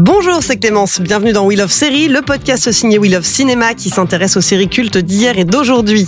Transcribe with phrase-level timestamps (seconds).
[0.00, 1.00] Bonjour, c'est Clémence.
[1.00, 4.68] Bienvenue dans Wheel of Série, le podcast signé Wheel of Cinéma qui s'intéresse aux séries
[4.68, 6.06] cultes d'hier et d'aujourd'hui.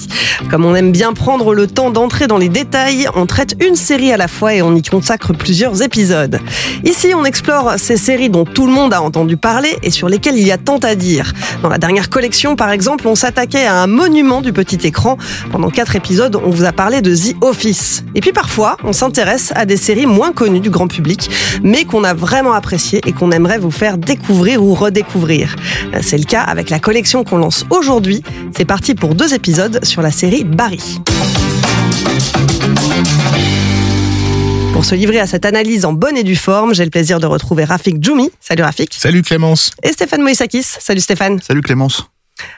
[0.48, 4.12] Comme on aime bien prendre le temps d'entrer dans les détails, on traite une série
[4.12, 6.38] à la fois et on y consacre plusieurs épisodes.
[6.84, 10.38] Ici, on explore ces séries dont tout le monde a entendu parler et sur lesquelles
[10.38, 11.32] il y a tant à dire.
[11.60, 15.18] Dans la dernière collection, par exemple, on s'attaquait à un monument du petit écran.
[15.50, 18.04] Pendant quatre épisodes, on vous a parlé de The Office.
[18.14, 21.28] Et puis parfois, on s'intéresse à des séries moins connues du grand public,
[21.64, 25.56] mais qu'on a vraiment appréciées et qu'on aimerait vous faire découvrir ou redécouvrir.
[26.02, 28.22] C'est le cas avec la collection qu'on lance aujourd'hui.
[28.54, 31.00] C'est parti pour deux épisodes sur la série Barry.
[34.74, 37.26] Pour se livrer à cette analyse en bonne et due forme, j'ai le plaisir de
[37.26, 38.30] retrouver Rafik Djoumi.
[38.38, 38.92] Salut Rafik.
[38.92, 39.70] Salut Clémence.
[39.82, 40.62] Et Stéphane Moïsakis.
[40.62, 41.40] Salut Stéphane.
[41.40, 42.04] Salut Clémence.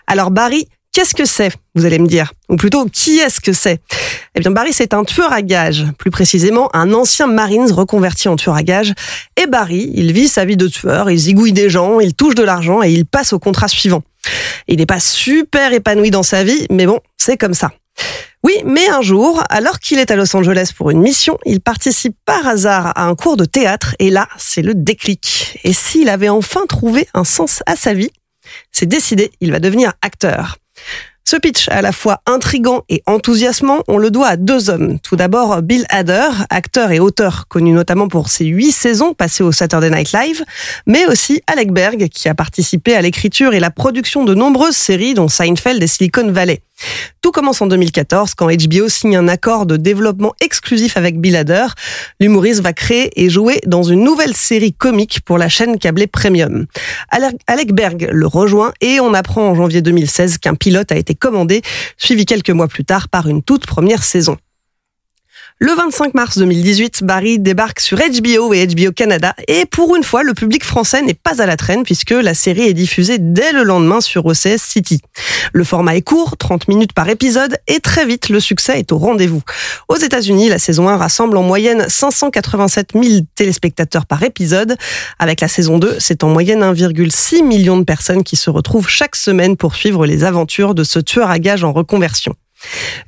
[0.08, 2.32] Alors Barry, qu'est-ce que c'est Vous allez me dire?
[2.48, 3.80] Ou plutôt, qui est-ce que c'est?
[4.34, 5.86] Eh bien Barry, c'est un tueur à gages.
[5.98, 8.92] Plus précisément, un ancien Marines reconverti en tueur à gages.
[9.40, 12.42] Et Barry, il vit sa vie de tueur, il zigouille des gens, il touche de
[12.42, 14.02] l'argent et il passe au contrat suivant.
[14.68, 17.72] Il n'est pas super épanoui dans sa vie, mais bon, c'est comme ça.
[18.44, 22.16] Oui, mais un jour, alors qu'il est à Los Angeles pour une mission, il participe
[22.24, 25.58] par hasard à un cours de théâtre et là, c'est le déclic.
[25.64, 28.10] Et s'il avait enfin trouvé un sens à sa vie,
[28.72, 30.58] c'est décidé, il va devenir acteur.
[31.24, 34.98] Ce pitch, à la fois intrigant et enthousiasmant, on le doit à deux hommes.
[35.00, 39.52] Tout d'abord, Bill Hader, acteur et auteur connu notamment pour ses huit saisons passées au
[39.52, 40.44] Saturday Night Live,
[40.86, 45.14] mais aussi Alec Berg, qui a participé à l'écriture et la production de nombreuses séries,
[45.14, 46.60] dont Seinfeld et Silicon Valley.
[47.20, 51.66] Tout commence en 2014 quand HBO signe un accord de développement exclusif avec Bill Hader.
[52.20, 56.66] L'humoriste va créer et jouer dans une nouvelle série comique pour la chaîne câblée Premium.
[57.10, 61.62] Alec Berg le rejoint et on apprend en janvier 2016 qu'un pilote a été commandé,
[61.96, 64.36] suivi quelques mois plus tard par une toute première saison.
[65.64, 70.24] Le 25 mars 2018, Barry débarque sur HBO et HBO Canada et pour une fois,
[70.24, 73.62] le public français n'est pas à la traîne puisque la série est diffusée dès le
[73.62, 75.00] lendemain sur OCS City.
[75.52, 78.98] Le format est court, 30 minutes par épisode et très vite, le succès est au
[78.98, 79.40] rendez-vous.
[79.86, 84.76] Aux États-Unis, la saison 1 rassemble en moyenne 587 000 téléspectateurs par épisode.
[85.20, 89.14] Avec la saison 2, c'est en moyenne 1,6 million de personnes qui se retrouvent chaque
[89.14, 92.34] semaine pour suivre les aventures de ce tueur à gages en reconversion.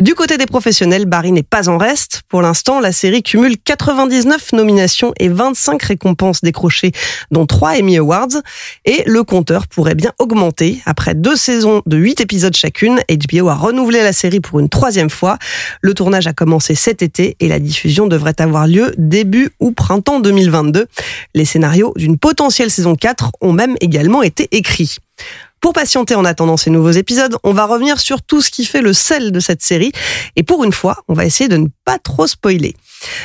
[0.01, 2.23] Du côté des professionnels, Barry n'est pas en reste.
[2.29, 6.93] Pour l'instant, la série cumule 99 nominations et 25 récompenses décrochées,
[7.31, 8.43] dont 3 Emmy Awards.
[8.85, 10.81] Et le compteur pourrait bien augmenter.
[10.87, 15.11] Après deux saisons de 8 épisodes chacune, HBO a renouvelé la série pour une troisième
[15.11, 15.39] fois.
[15.81, 20.21] Le tournage a commencé cet été et la diffusion devrait avoir lieu début ou printemps
[20.21, 20.87] 2022.
[21.35, 24.97] Les scénarios d'une potentielle saison 4 ont même également été écrits.
[25.65, 28.83] Pour patienter en attendant ces nouveaux épisodes, on va revenir sur tout ce qui fait
[28.83, 29.93] le sel de cette série.
[30.37, 32.77] Et pour une fois, on va essayer de ne pas trop spoiler.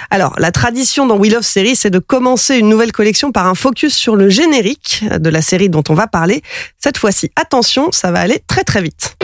[0.10, 3.56] Alors, la tradition dans Wheel of Series, c'est de commencer une nouvelle collection par un
[3.56, 6.42] focus sur le générique de la série dont on va parler.
[6.82, 9.18] Cette fois-ci, attention, ça va aller très très vite.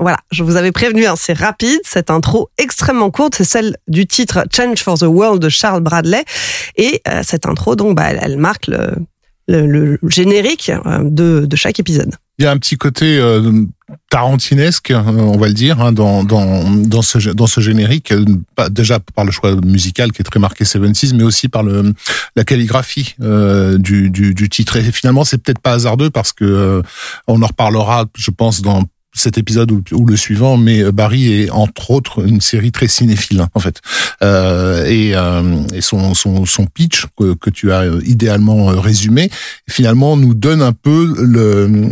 [0.00, 4.06] Voilà, je vous avais prévenu, hein, c'est rapide, cette intro extrêmement courte, c'est celle du
[4.06, 6.24] titre Change for the World de Charles Bradley.
[6.76, 8.92] Et euh, cette intro, donc, bah, elle, marque le,
[9.46, 12.14] le, le générique euh, de, de chaque épisode.
[12.38, 13.66] Il y a un petit côté euh,
[14.08, 18.24] tarantinesque, euh, on va le dire, hein, dans, dans, dans, ce, dans ce générique, euh,
[18.70, 21.92] déjà par le choix musical qui est très marqué 76, mais aussi par le,
[22.36, 24.78] la calligraphie euh, du, du, du titre.
[24.78, 26.82] Et finalement, c'est peut-être pas hasardeux parce que euh,
[27.26, 31.90] on en reparlera, je pense, dans cet épisode ou, le suivant, mais Barry est entre
[31.90, 33.80] autres une série très cinéphile en fait.
[34.22, 39.30] Euh, et, euh, et son, son, son pitch que, que, tu as idéalement résumé,
[39.68, 41.90] finalement nous donne un peu le,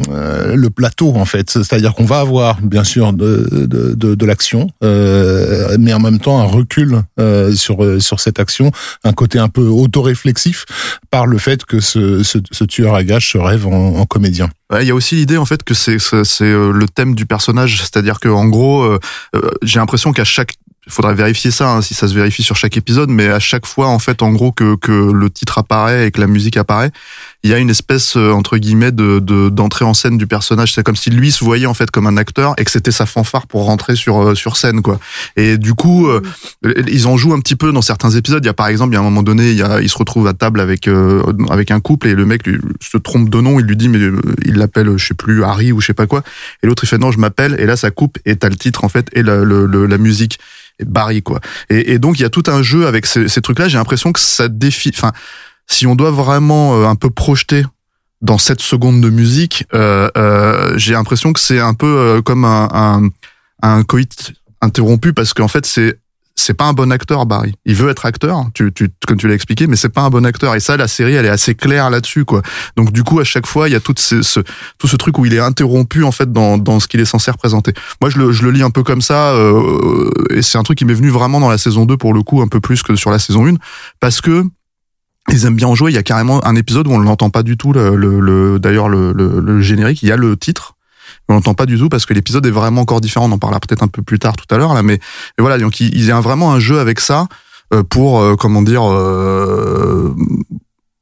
[0.55, 1.51] le plateau en fait.
[1.51, 6.21] C'est-à-dire qu'on va avoir bien sûr de, de, de, de l'action, euh, mais en même
[6.21, 8.71] temps un recul euh, sur sur cette action,
[9.05, 10.67] un côté un peu autoréflexif
[11.11, 14.49] par le fait que ce, ce, ce tueur à gages se rêve en, en comédien.
[14.81, 18.21] Il y a aussi l'idée en fait que c'est c'est le thème du personnage, c'est-à-dire
[18.21, 18.99] que en gros, euh,
[19.63, 20.55] j'ai l'impression qu'à chaque
[20.89, 23.67] il faudrait vérifier ça hein, si ça se vérifie sur chaque épisode, mais à chaque
[23.67, 26.91] fois en fait en gros que que le titre apparaît et que la musique apparaît,
[27.45, 30.73] il y a une espèce entre guillemets de d'entrée en scène du personnage.
[30.75, 33.07] C'est comme si lui se voyait en fait comme un acteur et que c'était sa
[33.07, 34.99] fanfare pour rentrer sur sur scène quoi.
[35.37, 36.09] Et du coup,
[36.89, 38.45] ils en jouent un petit peu dans certains épisodes.
[38.45, 39.89] Il y a par exemple, il y a un moment donné, il, y a, il
[39.89, 40.89] se retrouve à table avec
[41.49, 43.61] avec un couple et le mec lui, se trompe de nom.
[43.61, 44.01] Il lui dit mais
[44.45, 46.23] il l'appelle je sais plus Harry ou je sais pas quoi.
[46.63, 48.85] Et l'autre il fait non je m'appelle et là ça coupe et t'as le titre
[48.85, 50.39] en fait et la, le, la musique.
[50.87, 51.41] Barry quoi.
[51.71, 53.67] Et, et, donc il y a tout un jeu avec ces, ces trucs-là.
[53.67, 54.93] J'ai l'impression que ça défie.
[54.95, 55.13] Enfin,
[55.71, 57.65] si on doit vraiment un peu projeter
[58.21, 62.69] dans cette seconde de musique, euh, euh, j'ai l'impression que c'est un peu comme un,
[62.73, 63.09] un,
[63.63, 65.99] un coït interrompu parce qu'en fait c'est
[66.39, 67.55] c'est pas un bon acteur Barry.
[67.65, 70.25] Il veut être acteur, tu, tu, comme tu l'as expliqué, mais c'est pas un bon
[70.25, 70.55] acteur.
[70.55, 72.43] Et ça, la série, elle est assez claire là-dessus, quoi.
[72.77, 74.41] Donc du coup, à chaque fois, il y a tout ce, ce,
[74.79, 77.31] tout ce truc où il est interrompu en fait dans, dans ce qu'il est censé
[77.31, 77.73] représenter.
[78.01, 80.79] Moi, je le, je le lis un peu comme ça, euh, et c'est un truc
[80.79, 82.95] qui m'est venu vraiment dans la saison 2 pour le coup, un peu plus que
[82.95, 83.55] sur la saison 1,
[84.01, 84.45] parce que
[85.31, 85.91] ils aiment bien en jouer.
[85.91, 87.73] Il y a carrément un épisode où on ne l'entend pas du tout.
[87.73, 90.75] Le, le, le d'ailleurs, le, le, générique, il y a le titre
[91.29, 93.27] on l'entend pas du tout parce que l'épisode est vraiment encore différent.
[93.29, 94.99] On en parlera peut-être un peu plus tard tout à l'heure là, mais,
[95.37, 95.59] mais voilà.
[95.59, 97.27] Donc il, il y a vraiment un jeu avec ça
[97.75, 100.15] euh, pour euh, comment dire, euh,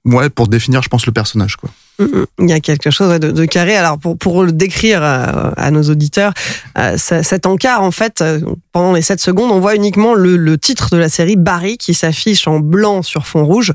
[0.05, 1.71] ouais, pour définir, je pense, le personnage quoi.
[1.99, 3.77] Il y a quelque chose de, de carré.
[3.77, 6.33] Alors pour, pour le décrire à, à nos auditeurs,
[6.79, 8.23] euh, cet encart, en fait,
[8.73, 11.95] pendant les 7 secondes, on voit uniquement le, le titre de la série Barry qui
[11.95, 13.73] s'affiche en blanc sur fond rouge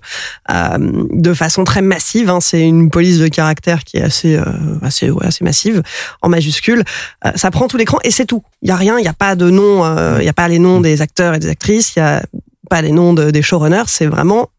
[0.52, 0.78] euh,
[1.12, 2.30] de façon très massive.
[2.30, 2.40] Hein.
[2.42, 4.44] C'est une police de caractère qui est assez, euh,
[4.82, 5.82] assez, ouais, assez massive,
[6.22, 6.84] en majuscule.
[7.26, 8.44] Euh, ça prend tout l'écran et c'est tout.
[8.62, 10.48] Il y a rien, il n'y a pas de nom, euh, il n'y a pas
[10.48, 12.24] les noms des acteurs et des actrices, il n'y a
[12.70, 13.88] pas les noms de, des showrunners.
[13.88, 14.50] C'est vraiment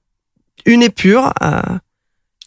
[0.65, 1.33] une épure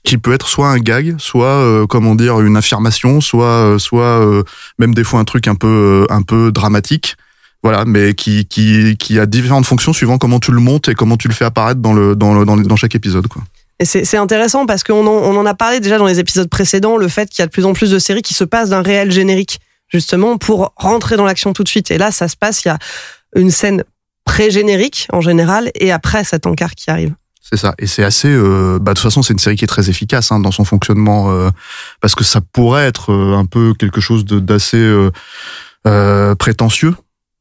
[0.06, 4.22] qui peut être soit un gag, soit euh, comment dire une affirmation, soit euh, soit
[4.22, 4.44] euh,
[4.80, 7.16] même des fois un truc un peu un peu dramatique.
[7.64, 11.18] Voilà, mais qui qui qui a différentes fonctions suivant comment tu le montes et comment
[11.18, 13.42] tu le fais apparaître dans le dans le, dans, dans chaque épisode quoi.
[13.84, 17.10] C'est intéressant parce qu'on en, on en a parlé déjà dans les épisodes précédents, le
[17.10, 19.12] fait qu'il y a de plus en plus de séries qui se passent d'un réel
[19.12, 19.60] générique,
[19.90, 21.92] justement, pour rentrer dans l'action tout de suite.
[21.92, 22.80] Et là, ça se passe, il y a
[23.36, 23.84] une scène
[24.24, 27.14] pré-générique en général, et après cet encart qui arrive.
[27.48, 27.76] C'est ça.
[27.78, 28.28] Et c'est assez.
[28.28, 30.66] Euh, bah, de toute façon, c'est une série qui est très efficace hein, dans son
[30.66, 31.50] fonctionnement euh,
[32.02, 35.12] parce que ça pourrait être euh, un peu quelque chose d'assez euh,
[35.86, 36.96] euh, prétentieux.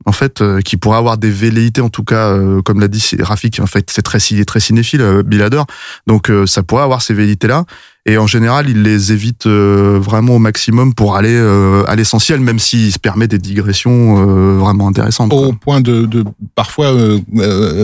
[0.07, 2.37] En fait, qui pourrait avoir des velléités, en tout cas,
[2.67, 5.63] comme l'a dit Rafik, en fait, c'est très, très cinéphile, Bilader.
[6.07, 7.65] Donc, ça pourrait avoir ces velléités-là.
[8.07, 12.39] Et en général, il les évite euh, vraiment au maximum pour aller euh, à l'essentiel,
[12.39, 15.33] même s'il se permet des digressions euh, vraiment intéressantes.
[15.33, 15.57] Au quoi.
[15.59, 16.23] point de, de
[16.55, 16.93] parfois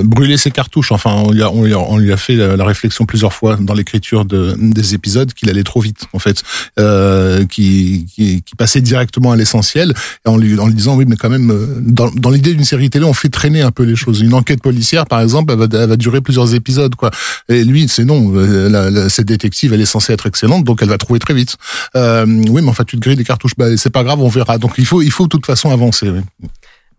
[0.05, 0.93] brûler ses cartouches.
[0.93, 3.33] Enfin, on lui a, on lui a, on lui a fait la, la, réflexion plusieurs
[3.33, 6.43] fois dans l'écriture de, des épisodes qu'il allait trop vite, en fait,
[7.49, 9.95] qui, qui, qui, passait directement à l'essentiel,
[10.27, 13.07] en lui, en lui disant oui, mais quand même, dans, dans l'idée d'une série télé,
[13.07, 14.21] on fait traîner un peu les choses.
[14.21, 17.11] Une enquête policière, par exemple, elle va, elle va durer plusieurs épisodes, quoi.
[17.49, 18.33] Et lui, c'est non.
[18.35, 21.57] La, la, cette détective, elle est censée être excellente, donc elle va trouver très vite.
[21.97, 24.59] Euh, oui, mais enfin, tu te grilles des cartouches, bah, c'est pas grave, on verra.
[24.59, 26.11] Donc il faut, il faut de toute façon avancer.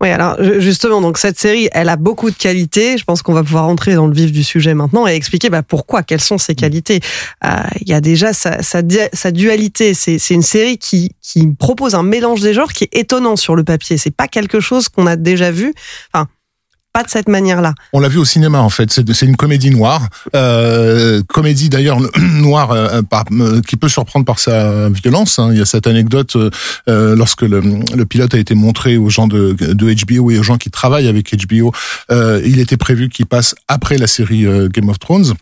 [0.02, 0.10] Oui.
[0.10, 2.98] Alors justement, donc cette série, elle a beaucoup de qualités.
[2.98, 5.62] Je pense qu'on va pouvoir rentrer dans le vif du sujet maintenant et expliquer bah,
[5.62, 7.02] pourquoi, quelles sont ces qualités.
[7.46, 7.50] Euh,
[7.82, 8.82] il y a déjà sa, sa,
[9.14, 9.94] sa dualité.
[9.94, 13.64] C'est une série qui, qui propose un mélange des genres qui est étonnant sur le
[13.64, 14.00] papier.
[14.00, 15.72] C'est pas quelque chose qu'on a déjà vu.
[16.12, 16.28] Enfin,
[16.94, 17.74] pas de cette manière-là.
[17.94, 18.92] On l'a vu au cinéma en fait.
[18.92, 24.40] C'est une comédie noire, euh, comédie d'ailleurs noire euh, par, euh, qui peut surprendre par
[24.40, 25.40] sa violence.
[25.40, 25.50] Hein.
[25.54, 27.62] Il y a cette anecdote euh, lorsque le,
[28.06, 31.34] pilote a été montré aux gens de, de, HBO et aux gens qui travaillent avec
[31.34, 31.72] HBO.
[32.12, 35.34] Euh, il était prévu qu'il passe après la série Game of Thrones.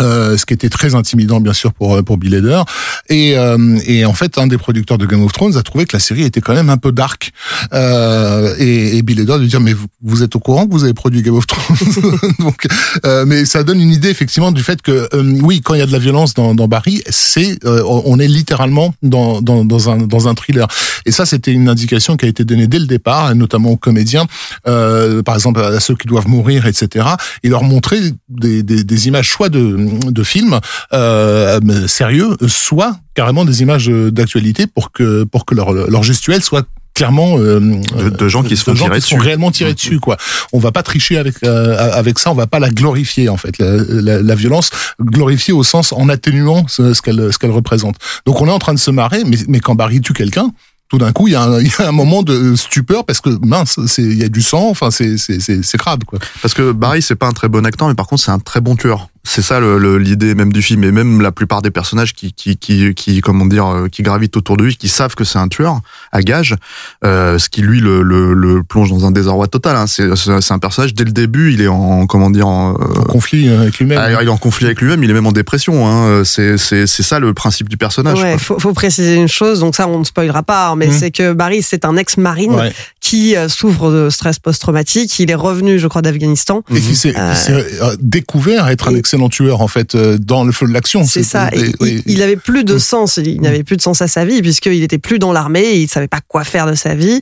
[0.00, 2.62] Euh, ce qui était très intimidant bien sûr pour pour Bill Hader.
[3.10, 5.94] Et euh, et en fait un des producteurs de Game of Thrones a trouvé que
[5.94, 7.30] la série était quand même un peu dark.
[7.74, 10.84] Euh, et, et Bill Hader lui dire mais vous, vous, êtes au courant que vous
[10.84, 11.76] avez produit Game of Thrones
[12.38, 12.66] donc
[13.04, 15.82] euh, mais ça donne une idée effectivement du fait que euh, oui quand il y
[15.82, 19.98] a de la violence dans, dans Barry c'est on est littéralement dans, dans dans un
[19.98, 20.68] dans un thriller.
[21.04, 24.24] Et ça c'était une indication qui a été donnée dès le départ notamment aux comédiens
[24.64, 27.06] par exemple à ceux qui doivent mourir etc
[27.42, 27.98] et leur montrer
[28.30, 30.60] des, des, des images soit de de films
[30.92, 36.66] euh, sérieux, soit carrément des images d'actualité pour que pour que leur, leur gestuelle soit
[36.94, 39.26] clairement de, de, gens qui se font gens tirer qui sont dessus.
[39.26, 40.16] réellement tirés dessus quoi.
[40.52, 43.58] On va pas tricher avec euh, avec ça, on va pas la glorifier en fait
[43.58, 44.70] la, la, la violence
[45.00, 47.96] glorifier au sens en atténuant ce, ce qu'elle ce qu'elle représente.
[48.26, 50.52] Donc on est en train de se marrer mais mais quand Barry tue quelqu'un
[50.92, 53.22] tout d'un coup, il y, a un, il y a un moment de stupeur parce
[53.22, 56.18] que mince, c'est il y a du sang, enfin c'est c'est c'est c'est crade quoi.
[56.42, 58.60] Parce que Barry, c'est pas un très bon acteur, mais par contre, c'est un très
[58.60, 59.08] bon tueur.
[59.24, 62.32] C'est ça le- le- l'idée même du film, et même la plupart des personnages qui
[62.32, 65.38] qui qui, qui comment dire, euh, qui gravitent autour de lui, qui savent que c'est
[65.38, 65.78] un tueur
[66.10, 66.56] à gage,
[67.04, 69.76] euh, ce qui lui le, le, le plonge dans un désarroi total.
[69.76, 69.86] Hein.
[69.86, 72.74] C'est c'est c'est un personnage dès le début, il est en comment dire, en, euh,
[72.98, 73.98] En conflit avec lui-même.
[74.02, 75.86] ah, il est en conflit avec lui-même, il est même en dépression.
[75.86, 76.22] Hein.
[76.24, 78.20] C'est c'est c'est ça le principe du personnage.
[78.20, 80.92] Ouais, faut, faut préciser une chose, donc ça on ne spoilera pas, hein, mais Mhm.
[80.98, 82.72] c'est que Barry c'est un ex-marine Ouais.
[83.00, 85.16] qui euh, souffre de stress post-traumatique.
[85.20, 86.64] Il est revenu, je crois, d'Afghanistan.
[86.74, 87.52] Et qui s'est Euh, qui s'est,
[87.82, 91.04] euh, découvert être un et- excellent tueur en fait euh, dans le feu de l'action.
[91.04, 91.48] C'est ça.
[91.52, 92.78] et- Et et- il, il avait plus de Mm.
[92.78, 93.20] sens.
[93.22, 95.74] Il n'avait plus de sens à sa vie puisqu'il était plus dans l'armée.
[95.74, 97.20] Il savait pas quoi faire de sa vie.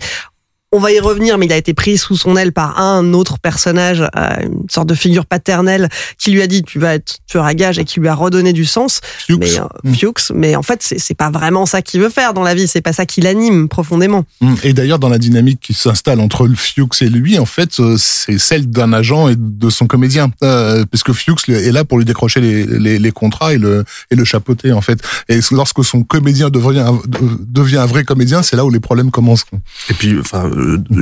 [0.72, 3.38] On va y revenir, mais il a été pris sous son aile par un autre
[3.38, 7.44] personnage, euh, une sorte de figure paternelle, qui lui a dit tu vas être tueur
[7.44, 9.00] à gage et qui lui a redonné du sens.
[9.26, 9.38] Fuchs.
[9.38, 9.94] Mais euh, Mm.
[9.94, 12.68] Fuchs, mais en fait c'est pas vraiment ça qu'il veut faire dans la vie.
[12.68, 14.24] C'est pas ça qui l'anime profondément.
[14.40, 14.54] Mm.
[14.62, 17.96] Et d'ailleurs, dans la dynamique qui s'installe entre le Fuchs et lui, en fait, euh,
[17.98, 22.04] c'est celle d'un agent et de son comédien, euh, puisque Fuchs est là pour lui
[22.04, 25.00] décrocher les, les, les contrats et le, et le chapeauter, en fait.
[25.28, 26.92] Et lorsque son comédien devient
[27.40, 29.44] devient un vrai comédien, c'est là où les problèmes commencent.
[29.88, 30.50] Et puis, enfin,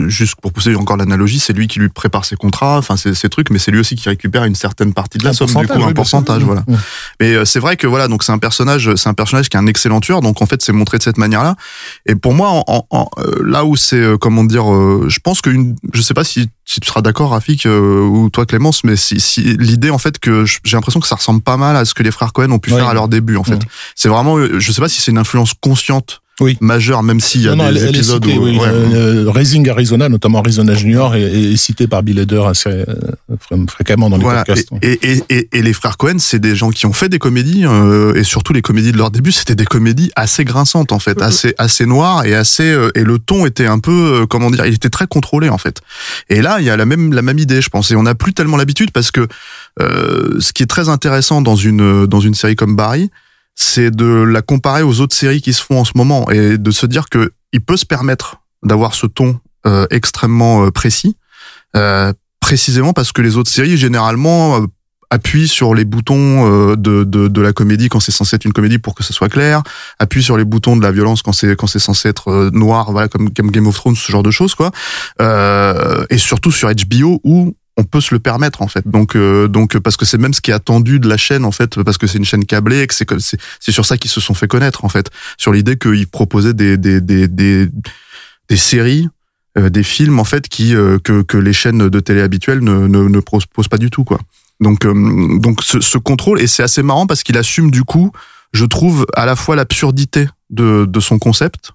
[0.08, 3.50] juste pour pousser encore l'analogie, c'est lui qui lui prépare ses contrats, enfin, ces, trucs,
[3.50, 5.78] mais c'est lui aussi qui récupère une certaine partie de la Un somme, du coup,
[5.78, 6.64] oui, un pourcentage, voilà.
[7.20, 9.60] Mais euh, c'est vrai que voilà, donc c'est un personnage, c'est un personnage qui est
[9.60, 11.56] un excellent tueur, donc en fait, c'est montré de cette manière-là.
[12.06, 15.18] Et pour moi, en, en- en- euh, là où c'est, euh, comment dire, euh, je
[15.20, 18.46] pense que une, je sais pas si, si tu seras d'accord, Rafik, euh, ou toi,
[18.46, 21.76] Clémence, mais si, si l'idée, en fait, que j'ai l'impression que ça ressemble pas mal
[21.76, 23.58] à ce que les frères Cohen ont pu faire à leur début, en fait.
[23.94, 26.20] C'est vraiment, euh, je sais pas si c'est une influence consciente.
[26.40, 26.56] Oui.
[26.60, 28.56] majeure, même s'il y a Non, des elle, elle épisodes citée, où, oui.
[28.58, 28.66] ouais.
[28.68, 32.84] Euh, euh, Raising Arizona, notamment Arizona Junior, est, est cité par Bill Hader assez euh,
[33.50, 34.44] fr- fréquemment dans les Voilà.
[34.44, 34.68] podcasts.
[34.82, 37.64] Et, et, et, et les frères Cohen, c'est des gens qui ont fait des comédies,
[37.66, 41.18] euh, et surtout les comédies de leur début, c'était des comédies assez grinçantes en fait,
[41.18, 41.22] Mhm.
[41.26, 44.74] assez assez noires et assez euh, et le ton était un peu comment dire, il
[44.74, 45.80] était très contrôlé en fait.
[46.28, 47.90] Et là, il y a la même la même idée, je pense.
[47.90, 49.26] Et on n'a plus tellement l'habitude parce que
[49.80, 53.10] euh, ce qui est très intéressant dans une dans une série comme Barry,
[53.60, 56.70] c'est de la comparer aux autres séries qui se font en ce moment et de
[56.70, 61.16] se dire que il peut se permettre d'avoir ce ton euh, extrêmement euh, précis,
[61.74, 64.66] euh, précisément parce que les autres séries généralement euh,
[65.10, 68.52] appuient sur les boutons euh, de, de, de la comédie quand c'est censé être une
[68.52, 69.64] comédie pour que ce soit clair,
[69.98, 73.08] appuient sur les boutons de la violence quand c'est quand c'est censé être noir, voilà
[73.08, 74.70] comme, comme Game of Thrones, ce genre de choses quoi,
[75.20, 78.86] euh, et surtout sur HBO où on peut se le permettre en fait.
[78.86, 81.52] Donc euh, donc parce que c'est même ce qui est attendu de la chaîne en
[81.52, 84.20] fait parce que c'est une chaîne câblée et que c'est c'est sur ça qu'ils se
[84.20, 87.68] sont fait connaître en fait, sur l'idée qu'ils proposaient des des des des,
[88.48, 89.08] des séries
[89.56, 92.88] euh, des films en fait qui euh, que que les chaînes de télé habituelles ne
[92.88, 94.18] ne, ne proposent pas du tout quoi.
[94.60, 98.10] Donc euh, donc ce, ce contrôle et c'est assez marrant parce qu'il assume du coup,
[98.52, 101.72] je trouve à la fois l'absurdité de de son concept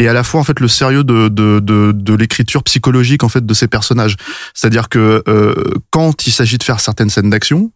[0.00, 3.44] et à la fois en fait le sérieux de de de, l'écriture psychologique en fait
[3.44, 4.16] de ces personnages.
[4.54, 5.54] C'est-à-dire que euh,
[5.90, 7.70] quand il s'agit de faire certaines scènes d'action,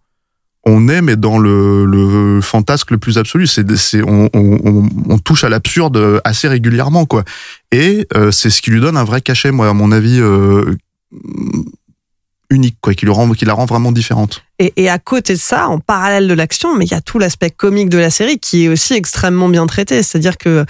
[0.64, 3.47] on est mais dans le, le fantasque le plus absolu.
[3.47, 7.25] C'est c'est on- on touche à l'absurde assez régulièrement quoi.
[7.71, 10.19] Et euh, c'est ce qui lui donne un vrai cachet, moi à mon avis.
[10.19, 10.64] Euh,
[12.50, 15.38] unique quoi qui le rend qui la rend vraiment différente Et, et à côté de
[15.38, 18.38] ça, en parallèle de l'action, mais il y a tout l'aspect comique de la série
[18.38, 20.02] qui est aussi extrêmement bien traité.
[20.02, 20.64] C'est-à-dire que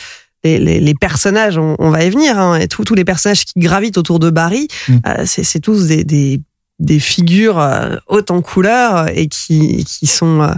[0.44, 3.58] les, les, les personnages, on, on va y venir, hein, et tous les personnages qui
[3.58, 4.96] gravitent autour de Barry, Mm.
[5.06, 6.40] euh, c'est tous des, des,
[6.78, 10.52] des figures euh, hautes en couleur et qui, qui sont euh,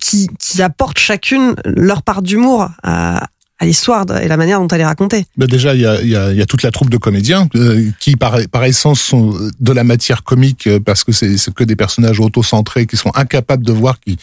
[0.00, 3.26] qui, qui apportent chacune leur part d'humour à,
[3.60, 5.26] à l'histoire et la manière dont elle est racontée.
[5.36, 6.96] Bah déjà, il y a, il y, a, il y a toute la troupe de
[6.96, 11.36] comédiens euh, qui, par, par essence, sont de la matière comique euh, parce que c'est
[11.36, 14.16] c'est que des personnages auto-centrés qui sont incapables de voir qu'ils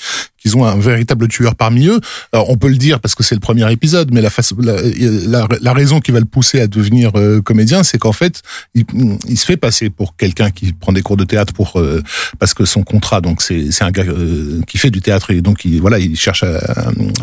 [0.45, 1.99] qu'ils ont un véritable tueur parmi eux.
[2.31, 4.77] Alors, on peut le dire parce que c'est le premier épisode, mais la, la,
[5.25, 8.43] la, la raison qui va le pousser à devenir euh, comédien, c'est qu'en fait,
[8.75, 8.85] il,
[9.27, 12.03] il se fait passer pour quelqu'un qui prend des cours de théâtre pour euh,
[12.37, 15.65] parce que son contrat, donc c'est un gars euh, qui fait du théâtre et donc
[15.65, 16.57] il, voilà, il cherche à,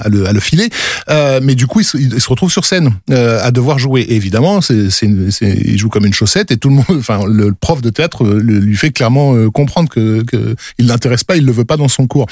[0.01, 0.69] à, le, à le filer.
[1.11, 4.05] Euh, mais du coup, il se, retrouve sur scène euh, à devoir jouer.
[4.09, 8.25] Évidemment, il joue comme une chaussette et tout le monde, enfin le prof de théâtre
[8.25, 11.89] euh, lui fait clairement comprendre que, que il l'intéresse pas, il le veut pas dans
[11.89, 12.27] son cours.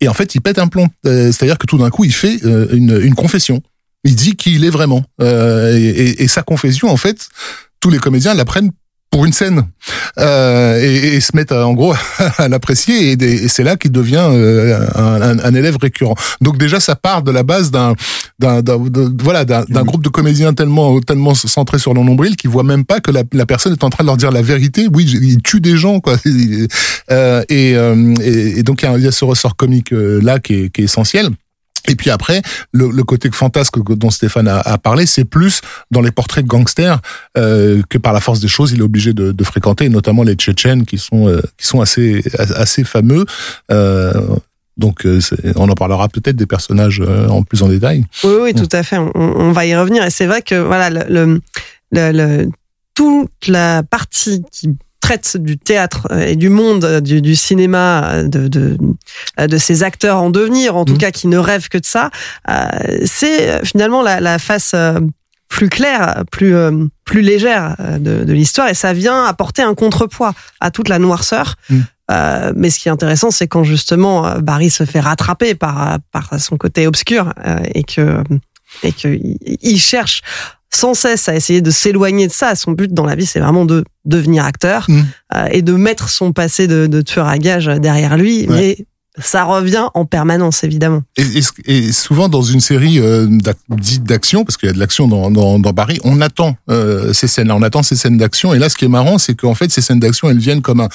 [0.00, 0.88] Et en fait, il pète un plomb.
[1.06, 3.62] Euh, C'est-à-dire que tout d'un coup, il fait euh, une, une confession.
[4.04, 5.02] Il dit qui il est vraiment.
[5.22, 7.28] Euh, et, et- et sa confession, en fait,
[7.80, 8.70] tous les comédiens la prennent
[9.14, 9.62] pour une scène
[10.18, 11.94] euh, et, et, se mettent en gros
[12.38, 16.16] à l'apprécier et, et c'est là qu'il devient euh, un, un, élève récurrent.
[16.40, 17.94] Donc déjà ça part de la base d'un
[18.40, 22.98] voilà d'un groupe de comédiens tellement tellement centré sur le nombril qui voit même pas
[22.98, 24.88] que la, personne est en train de leur dire la vérité.
[24.92, 26.16] Oui, il tue des gens quoi.
[27.10, 30.70] Euh, et, euh, et, donc il y, a ce ressort comique euh, là qui est,
[30.70, 31.28] qui est essentiel.
[31.88, 35.60] Et puis après, le, le, côté fantasque dont Stéphane a, a parlé, c'est plus
[35.90, 37.00] dans les portraits de gangsters
[37.36, 40.34] euh, que par la force des choses, il est obligé de, de fréquenter, notamment les
[40.34, 42.22] Tchétchènes qui sont euh, qui sont assez
[42.56, 43.24] assez fameux.
[43.70, 44.12] Euh,
[44.76, 45.20] donc, euh,
[45.56, 48.04] on en parlera peut-être des personnages euh, en plus en détail.
[48.24, 48.98] Oui, oui, tout à fait.
[48.98, 50.04] On, on va y revenir.
[50.04, 51.40] Et c'est vrai que voilà, le,
[51.92, 52.50] le, le,
[52.94, 58.04] toute la partie qui traite du théâtre euh, et du monde euh, du, du cinéma,
[58.06, 58.78] euh, de, de,
[59.36, 60.98] de, ces acteurs en devenir, en tout mmh.
[60.98, 62.10] cas qui ne rêvent que de ça,
[63.04, 64.74] c'est finalement la, la face
[65.48, 66.54] plus claire, plus
[67.04, 71.56] plus légère de, de l'histoire et ça vient apporter un contrepoids à toute la noirceur.
[71.68, 71.80] Mmh.
[72.10, 76.40] Euh, mais ce qui est intéressant, c'est quand justement Barry se fait rattraper par par
[76.40, 78.22] son côté obscur euh, et que
[78.82, 79.18] et que
[79.62, 80.22] il cherche
[80.74, 82.54] sans cesse à essayer de s'éloigner de ça.
[82.54, 85.00] Son but dans la vie, c'est vraiment de devenir acteur mmh.
[85.34, 88.46] euh, et de mettre son passé de, de, tueur à gage derrière lui.
[88.46, 88.46] Ouais.
[88.48, 88.86] Mais
[89.18, 91.02] ça revient en permanence, évidemment.
[91.16, 93.28] Et, souvent dans une série euh,
[93.68, 97.12] dite d'action, parce qu'il y a de l'action dans, dans, dans, Barry, on attend euh,
[97.12, 98.54] ces scènes-là, on attend ces scènes d'action.
[98.54, 100.80] Et là, ce qui est marrant, c'est qu'en fait, ces scènes d'action, elles viennent comme
[100.80, 100.88] un,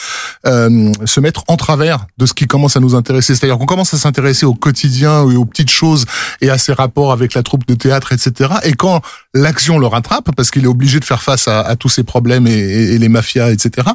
[0.47, 3.35] euh, se mettre en travers de ce qui commence à nous intéresser.
[3.35, 6.05] C'est-à-dire qu'on commence à s'intéresser au quotidien et aux petites choses
[6.41, 8.51] et à ses rapports avec la troupe de théâtre, etc.
[8.63, 9.01] Et quand
[9.33, 12.97] l'action le rattrape, parce qu'il est obligé de faire face à, tous ces problèmes et
[12.97, 13.87] les mafias, etc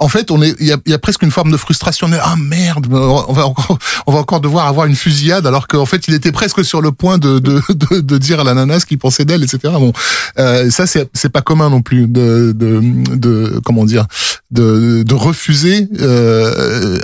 [0.00, 2.08] en fait, on est, il y a, presque une forme de frustration.
[2.22, 6.08] Ah merde, on va encore, on va encore devoir avoir une fusillade, alors qu'en fait,
[6.08, 8.86] il était presque sur le point de, de, de, de dire à la nana ce
[8.86, 9.58] qu'il pensait d'elle, etc.
[9.74, 9.92] Bon,
[10.38, 12.80] euh, ça, c'est, c'est pas commun non plus de, de,
[13.14, 14.06] de comment dire,
[14.50, 16.98] de, de refuser euh,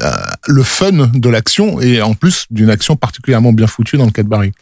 [0.46, 4.22] le fun de l'action et en plus d'une action particulièrement bien foutue dans le cas
[4.22, 4.52] de Barry.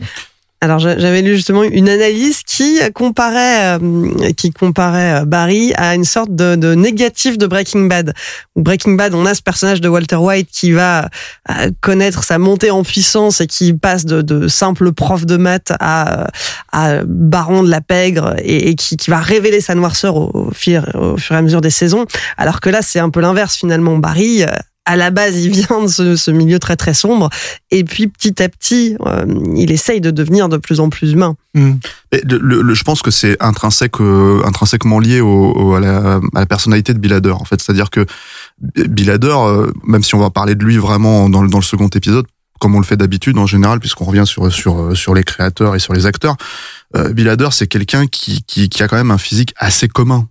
[0.64, 6.06] Alors j'avais lu justement une analyse qui comparait euh, qui comparait euh, Barry à une
[6.06, 8.14] sorte de, négatif de Breaking Bad.
[8.56, 11.11] Breaking Bad, on a ce personnage de Walter White qui va
[11.50, 16.28] euh, connaître sa montée en puissance et qui passe de, simple prof de maths à,
[17.04, 21.35] baron de la pègre et, qui, va révéler sa noirceur au, au, fur, au fur
[21.35, 22.06] et à mesure des saisons.
[22.38, 23.99] Alors que là, c'est un peu l'inverse finalement.
[23.99, 24.44] Barry
[24.85, 27.31] à la base, il vient de ce, ce, milieu très très sombre,
[27.70, 29.25] et puis petit à petit, euh,
[29.57, 31.37] il essaye de devenir de plus en plus humain.
[31.55, 36.47] Le, je pense que c'est intrinsèque, euh, intrinsèquement lié au, au, à, la, à, la,
[36.47, 37.31] personnalité de Bill Hader.
[37.31, 38.05] En fait, c'est-à-dire que
[38.61, 41.64] Bill Hader, euh, même si on va parler de lui vraiment dans le, dans le
[41.64, 42.27] second épisode,
[42.61, 45.79] comme on le fait d'habitude en général, puisqu'on revient sur sur sur les créateurs et
[45.79, 46.37] sur les acteurs,
[46.97, 50.29] euh, Bill Hader, c'est quelqu'un qui, qui qui a quand même un physique assez commun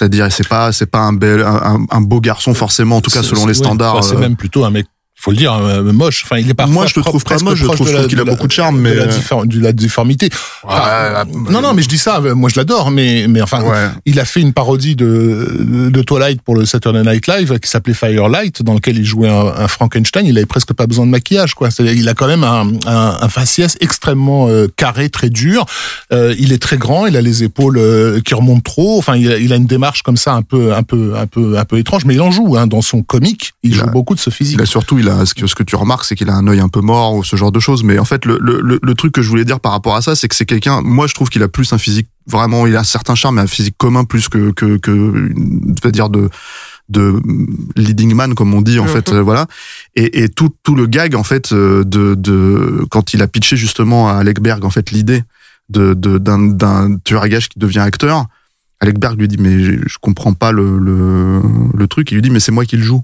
[0.00, 3.22] c'est-à-dire, c'est pas, c'est pas un bel, un, un, beau garçon forcément, en tout cas
[3.22, 4.02] selon les standards.
[4.02, 4.86] c'est même plutôt un mec
[5.20, 6.22] faut le dire, euh, moche.
[6.24, 7.58] Enfin, il est parfois Moi, je le trouve pas moche.
[7.58, 10.30] Je trouve qu'il a beaucoup de charme, mais de la, diffor de la difformité.
[10.62, 12.20] Enfin, non, non, mais je dis ça.
[12.20, 13.88] Moi, je l'adore, mais mais enfin, ouais.
[14.06, 17.94] il a fait une parodie de de Twilight pour le Saturday Night Live qui s'appelait
[17.94, 20.26] Firelight, dans lequel il jouait un, un, Frankenstein.
[20.26, 21.68] Il avait presque pas besoin de maquillage, quoi.
[21.80, 25.66] Il a quand même un, un, un faciès extrêmement euh, carré, très dur.
[26.12, 27.06] Euh, il est très grand.
[27.06, 28.98] Il a les épaules euh, qui remontent trop.
[28.98, 31.58] Enfin, il a, il a, une démarche comme ça, un peu, un peu, un peu,
[31.58, 32.04] un peu étrange.
[32.04, 32.56] Mais il en joue.
[32.56, 34.56] Hein, dans son comique, il, il joue a, beaucoup de ce physique.
[34.58, 36.46] Il a surtout, il a ce que, ce que tu remarques, c'est qu'il a un
[36.46, 37.82] œil un peu mort ou ce genre de choses.
[37.84, 40.14] Mais en fait, le, le, le truc que je voulais dire par rapport à ça,
[40.16, 40.80] c'est que c'est quelqu'un.
[40.82, 42.66] Moi, je trouve qu'il a plus un physique vraiment.
[42.66, 46.28] Il a un certain charme, mais un physique commun plus que que que, dire de
[46.88, 47.20] de
[47.76, 48.92] leading man comme on dit en mm -hmm.
[48.92, 49.46] fait euh, voilà
[49.94, 53.56] et, et tout tout le gag en fait euh, de de quand il a pitché
[53.56, 55.22] justement à Alec Berg en fait l'idée
[55.68, 58.26] de d'un d'un tueur à gage qui devient acteur
[58.80, 59.56] Alec Berg lui dit mais
[59.92, 61.42] je comprends pas le le,
[61.80, 63.02] le truc il lui dit mais c'est moi qui le joue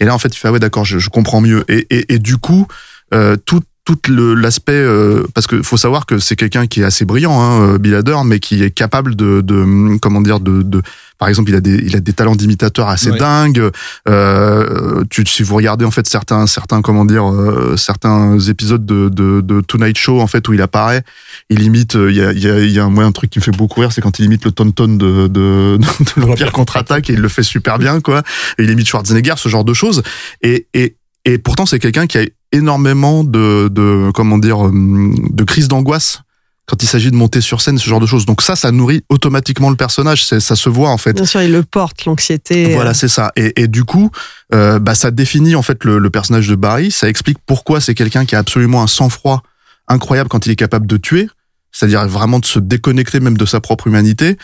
[0.00, 1.64] et là, en fait, il fait ah ouais, d'accord, je, je, comprends mieux.
[1.68, 2.66] Et, et, et du coup,
[3.14, 7.04] euh, tout tout l'aspect euh, parce que faut savoir que c'est quelqu'un qui est assez
[7.04, 10.82] brillant hein, Bill Hader mais qui est capable de, de comment dire de, de
[11.18, 13.18] par exemple il a des il a des talents d'imitateur assez ouais.
[13.18, 13.70] dingues.
[14.08, 19.08] Euh, tu si vous regardez en fait certains certains comment dire euh, certains épisodes de,
[19.08, 21.04] de, de Tonight Show en fait où il apparaît
[21.48, 23.38] il imite il y a il y a, y a un, moi, un truc qui
[23.38, 25.28] me fait beaucoup rire c'est quand il imite le tonton de de,
[25.78, 28.24] de, de l'Empire contre-attaque et il le fait super bien quoi.
[28.58, 30.02] Et il imite Schwarzenegger ce genre de choses.
[30.42, 30.96] Et et
[31.26, 36.22] et pourtant, c'est quelqu'un qui a énormément de, de comment dire, de crise d'angoisse
[36.66, 38.26] quand il s'agit de monter sur scène, ce genre de choses.
[38.26, 40.24] Donc ça, ça nourrit automatiquement le personnage.
[40.24, 41.12] Ça se voit en fait.
[41.12, 42.74] Bien sûr, il le porte, l'anxiété.
[42.74, 43.32] Voilà, c'est ça.
[43.36, 44.10] Et, et, du coup,
[44.54, 46.90] euh, bah, ça définit en fait le, le, personnage de Barry.
[46.90, 49.42] Ça explique pourquoi c'est quelqu'un qui a absolument un sang-froid
[49.88, 51.28] incroyable quand il est capable de tuer,
[51.70, 54.36] c'est-à-dire vraiment de se déconnecter même de sa propre humanité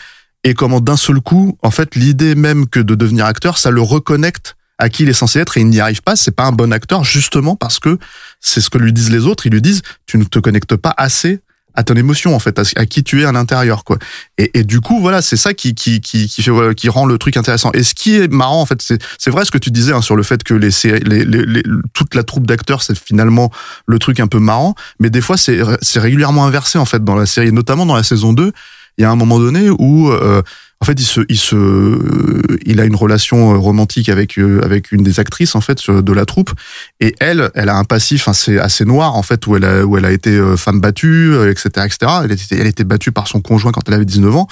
[0.43, 3.81] et comment d'un seul coup, en fait, l'idée même que de devenir acteur, ça le
[3.81, 6.15] reconnecte à qui il est censé être et il n'y arrive pas.
[6.15, 7.97] C'est pas un bon acteur justement parce que
[8.39, 9.45] c'est ce que lui disent les autres.
[9.45, 11.39] Ils lui disent tu ne te connectes pas assez
[11.75, 13.97] à ton émotion en fait, à, qui tu es à l'intérieur quoi.
[14.37, 17.71] Et, du coup voilà, c'est ça qui qui qui qui rend le truc intéressant.
[17.73, 20.01] Et ce qui est marrant en fait, c'est c'est vrai ce que tu disais hein,
[20.01, 23.51] sur le fait que les, les, les, les toute la troupe d'acteurs c'est finalement
[23.87, 27.15] le truc un peu marrant, mais des fois c'est c'est régulièrement inversé en fait dans
[27.15, 28.51] la série, notamment dans la saison 2
[28.97, 30.43] il y a un moment donné où euh,
[30.83, 35.01] en fait il se il se il a une relation romantique avec euh, avec une
[35.01, 36.51] des actrices en fait de la troupe.
[36.99, 39.97] Et elle elle a un passif assez assez noir en fait où elle a où
[39.97, 43.71] elle a été euh, femme battue etc etc elle était elle battue par son conjoint
[43.71, 44.47] quand elle avait 19 ans.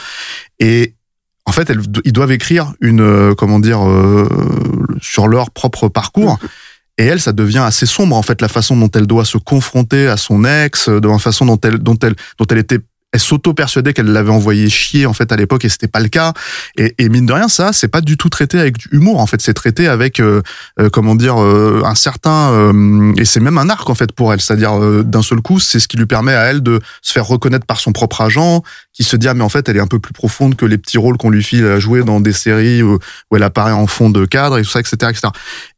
[0.59, 0.93] Et
[1.45, 1.69] en fait
[2.05, 4.29] ils doivent écrire une comment dire euh,
[5.01, 6.39] sur leur propre parcours.
[6.97, 10.07] Et elle, ça devient assez sombre en fait la façon dont elle doit se confronter
[10.07, 12.79] à son ex, de la façon dont elle dont elle dont elle était
[13.11, 16.33] elle s'auto-persuadait qu'elle l'avait envoyé chier en fait à l'époque et c'était pas le cas.
[16.77, 19.27] Et, et, mine de rien ça c'est pas du tout traité avec du humour en
[19.27, 19.41] fait.
[19.41, 20.41] C'est traité avec euh,
[20.79, 22.71] euh, comment dire euh, un certain
[23.17, 24.41] et c'est même un arc en fait pour elle.
[24.41, 27.65] C'est-à-dire d'un seul coup c'est ce qui lui permet à elle de se faire reconnaître
[27.65, 29.99] par son propre agent qui se dit ah mais en fait elle est un peu
[29.99, 32.99] plus profonde que les petits rôles qu'on lui file à jouer dans des séries où,
[33.31, 35.29] où, elle apparaît en fond de cadre et tout ça etc etc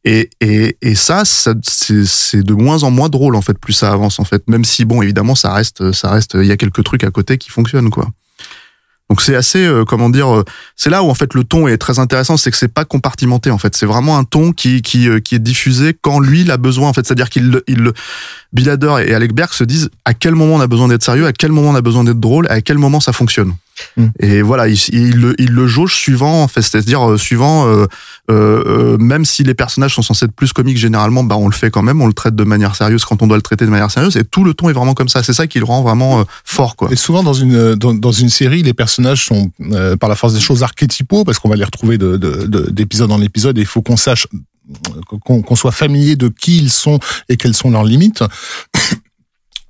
[0.04, 3.92] et et, et ça, ça c'est de moins en moins drôle en fait plus ça
[3.92, 4.46] avance en fait.
[4.48, 7.38] Même si bon évidemment ça reste ça reste il y a quelques trucs à côté
[7.38, 8.08] qui fonctionnent quoi.
[9.10, 10.44] Donc c'est assez euh, comment dire euh,
[10.76, 13.50] c'est là où en fait le ton est très intéressant c'est que c'est pas compartimenté
[13.50, 13.76] en fait.
[13.76, 16.88] C'est vraiment un ton qui qui euh, qui est diffusé quand lui il a besoin
[16.88, 17.06] en fait.
[17.06, 17.92] C'est-à-dire qu'il il
[18.52, 21.26] Bill Hader et Alec Berg se disent à quel moment on a besoin d'être sérieux
[21.26, 23.54] à quel moment on a besoin d'être drôle à quel moment ça fonctionne
[23.96, 24.06] Mm.
[24.20, 27.86] Et voilà, il, il, le, il le jauge suivant, en fait, c'est-à-dire euh, suivant, euh,
[28.30, 31.70] euh, même si les personnages sont censés être plus comiques généralement, bah on le fait
[31.70, 33.90] quand même, on le traite de manière sérieuse quand on doit le traiter de manière
[33.90, 35.22] sérieuse, et tout le ton est vraiment comme ça.
[35.22, 36.88] C'est ça qui le rend vraiment euh, fort, quoi.
[36.92, 40.34] Et souvent dans une dans, dans, une série, les personnages sont euh, par la force
[40.34, 42.16] des choses archétypaux parce qu'on va les retrouver de
[42.70, 44.26] d'épisode de, en épisode, et il faut qu'on sache
[45.20, 48.24] qu'on soit familier de qui ils sont et quelles sont leurs limites.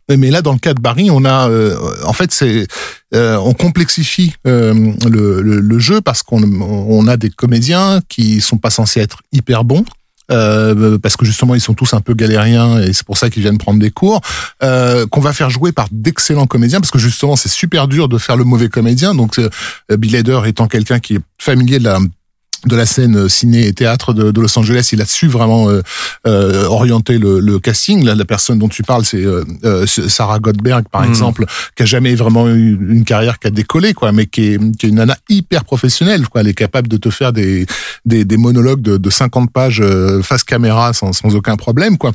[0.09, 2.67] Mais là, dans le cas de Barry, on a, euh, en fait, c'est,
[3.15, 8.41] euh, on complexifie euh, le, le, le, jeu parce qu'on on a des comédiens qui
[8.41, 9.85] sont pas censés être hyper bons.
[10.31, 13.43] Euh, parce que justement ils sont tous un peu galériens et c'est pour ça qu'ils
[13.43, 14.23] viennent prendre des cours
[14.63, 18.17] euh, qu'on va faire jouer par d'excellents comédiens parce que justement c'est super dur de
[18.17, 19.39] faire le mauvais comédien donc
[19.91, 21.99] Bill Hader étant quelqu'un qui est familier de la
[22.67, 25.83] de la scène ciné et théâtre de, de, Los Angeles, il a su vraiment euh,
[26.27, 28.05] euh, orienter le, le, casting.
[28.05, 31.09] Là, la personne dont tu parles, c'est euh, euh Sarah Goldberg, par mmh.
[31.09, 31.47] exemple,
[31.77, 34.87] qui a jamais vraiment eu une carrière qui a décollé, quoi, mais qui est, qui
[34.87, 36.29] est une nana hyper professionnelle.
[36.29, 36.41] Quoi.
[36.41, 37.67] Elle est capable de te faire des,
[38.05, 42.13] des, des monologues de, de 50 pages euh, face caméra sans, sans aucun problème, quoi.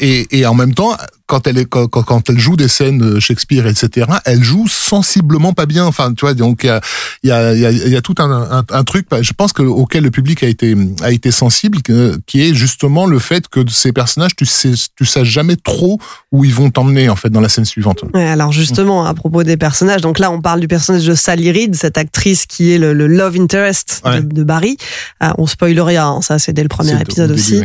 [0.00, 3.66] et, et en même temps, quand elle est quand, quand, elle joue des scènes Shakespeare
[3.66, 5.84] etc elle joue sensiblement pas bien.
[5.86, 6.80] Enfin tu vois donc il y a
[7.22, 9.62] il y a, y, a, y a tout un, un, un, truc je pense que
[9.62, 11.78] auquel le public a été a été sensible
[12.26, 15.98] qui est justement le fait que ces personnages tu sais tu sais jamais trop
[16.32, 18.04] où ils vont t'emmener en fait dans la scène suivante.
[18.14, 21.50] Ouais, alors justement à propos des personnages donc là on parle du personnage de Sally
[21.50, 24.20] Reed cette actrice qui est le, le love interest ouais.
[24.20, 24.76] de, de, Barry.
[25.22, 27.62] Euh, on spoil rien hein, ça c'est dès le premier épisode aussi.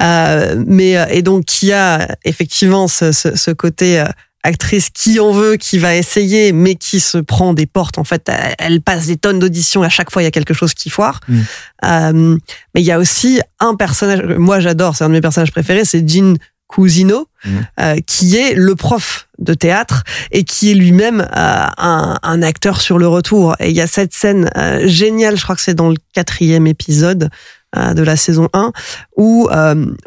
[0.00, 4.06] euh, mais euh, et donc qui a effectivement ce ce, ce, côté euh,
[4.42, 7.98] actrice qui en veut, qui va essayer, mais qui se prend des portes.
[7.98, 9.82] En fait, elle passe des tonnes d'auditions.
[9.82, 11.20] À chaque fois, il y a quelque chose qui foire.
[11.28, 11.40] Mm.
[11.84, 12.38] Euh,
[12.74, 14.22] mais il y a aussi un personnage.
[14.38, 14.96] Moi, j'adore.
[14.96, 15.84] C'est un de mes personnages préférés.
[15.84, 16.36] C'est Jean
[16.66, 17.50] Cousino, mm.
[17.80, 22.80] euh, qui est le prof de théâtre et qui est lui-même euh, un, un, acteur
[22.80, 23.54] sur le retour.
[23.60, 24.50] Et il y a cette scène
[24.84, 25.36] géniale.
[25.36, 27.30] Je crois que c'est dans le quatrième épisode
[27.74, 28.70] de la saison 1
[29.16, 29.48] où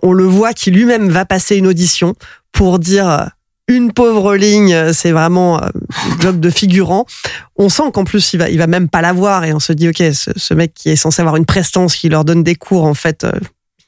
[0.03, 2.13] on le voit qui lui-même va passer une audition
[2.55, 3.25] pour dire euh,
[3.67, 5.67] une pauvre ligne, euh, c'est vraiment euh,
[6.19, 7.05] job de figurant.
[7.57, 9.89] On sent qu'en plus il va, il va même pas l'avoir et on se dit
[9.89, 12.85] ok, ce, ce, mec qui est censé avoir une prestance, qui leur donne des cours
[12.85, 13.25] en fait,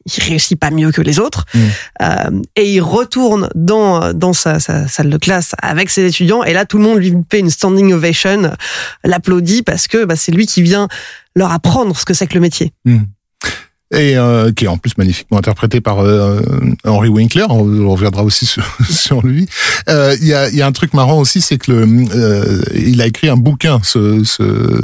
[0.05, 1.45] il réussit pas mieux que les autres.
[1.53, 1.59] Mmh.
[2.01, 6.53] Euh, et il retourne dans dans sa, sa, salle de classe avec ses étudiants et
[6.53, 8.51] là tout le monde lui fait une standing ovation,
[9.03, 10.87] l'applaudit parce que bah, c'est lui qui vient
[11.35, 12.73] leur apprendre ce que c'est que le métier.
[12.85, 12.99] Mmh
[13.91, 16.41] et euh, qui est en plus magnifiquement interprété par euh,
[16.83, 17.45] Henry Winkler.
[17.49, 19.47] On, reviendra aussi sur, sur lui.
[19.87, 23.01] Euh, il y, a, y, a, un truc marrant aussi, c'est que le, euh, il
[23.01, 24.81] a écrit un bouquin, ce, ce,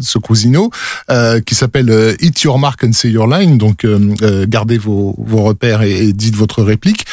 [0.00, 0.70] ce Cousino,
[1.10, 3.58] euh, qui s'appelle Hit Your Mark and Say Your Line.
[3.58, 3.86] Donc,
[4.46, 7.04] gardez vos, vos repères et, et dites votre réplique.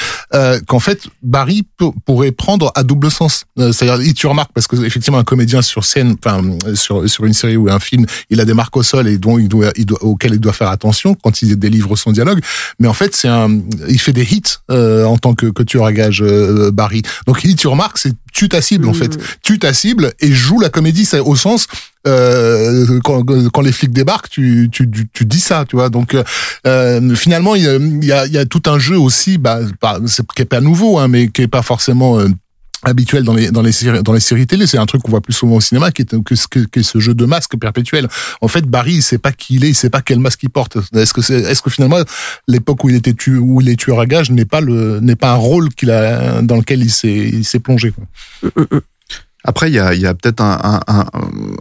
[0.67, 1.63] Qu'en fait, Barry
[2.05, 3.45] pourrait prendre à double sens.
[3.57, 6.41] C'est-à-dire Hit Your Mark, parce que effectivement, un comédien sur scène, enfin
[6.75, 9.39] sur, sur une série ou un film, il a des marques au sol et dont
[9.39, 11.15] il doit, il doit, auxquelles il doit faire attention.
[11.31, 12.41] Quand il délivre son dialogue.
[12.79, 13.49] Mais en fait, c'est un,
[13.87, 17.01] il fait des hits euh, en tant que, que tueur à gage euh, Barry.
[17.25, 20.69] Donc tu remarques, c'est tue ta cible en fait, tue ta cible et joue la
[20.69, 21.67] comédie, c'est au sens
[22.07, 25.89] euh, quand, quand les flics débarquent, tu, tu, tu, tu dis ça, tu vois.
[25.89, 26.15] Donc
[26.65, 29.59] euh, finalement, il y a, y, a, y a tout un jeu aussi, bah,
[30.07, 32.27] c'est, qui est pas nouveau, hein, mais qui est pas forcément euh,
[32.83, 35.21] habituel dans les dans les séries dans les séries télé c'est un truc qu'on voit
[35.21, 38.07] plus souvent au cinéma qui est que, que, que ce jeu de masque perpétuel
[38.41, 40.49] en fait Barry il sait pas qui il est il sait pas quel masque il
[40.49, 41.99] porte est-ce que c'est est-ce que finalement
[42.47, 45.15] l'époque où il était tu où il est tueur à gage n'est pas le n'est
[45.15, 47.93] pas un rôle qu'il a dans lequel il s'est il s'est plongé.
[49.43, 51.05] Après, il y a, il y a peut-être un, un,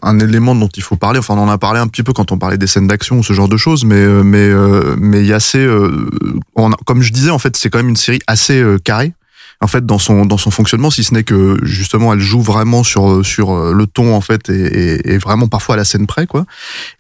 [0.03, 1.19] un, élément dont il faut parler.
[1.19, 3.23] Enfin, on en a parlé un petit peu quand on parlait des scènes d'action ou
[3.23, 4.51] ce genre de choses, mais mais
[4.99, 5.67] mais il y a assez.
[6.57, 9.15] On a, comme je disais, en fait, c'est quand même une série assez carrée
[9.63, 12.83] en fait dans son dans son fonctionnement si ce n'est que justement elle joue vraiment
[12.83, 16.27] sur sur le ton en fait et, et, et vraiment parfois à la scène près
[16.27, 16.47] quoi.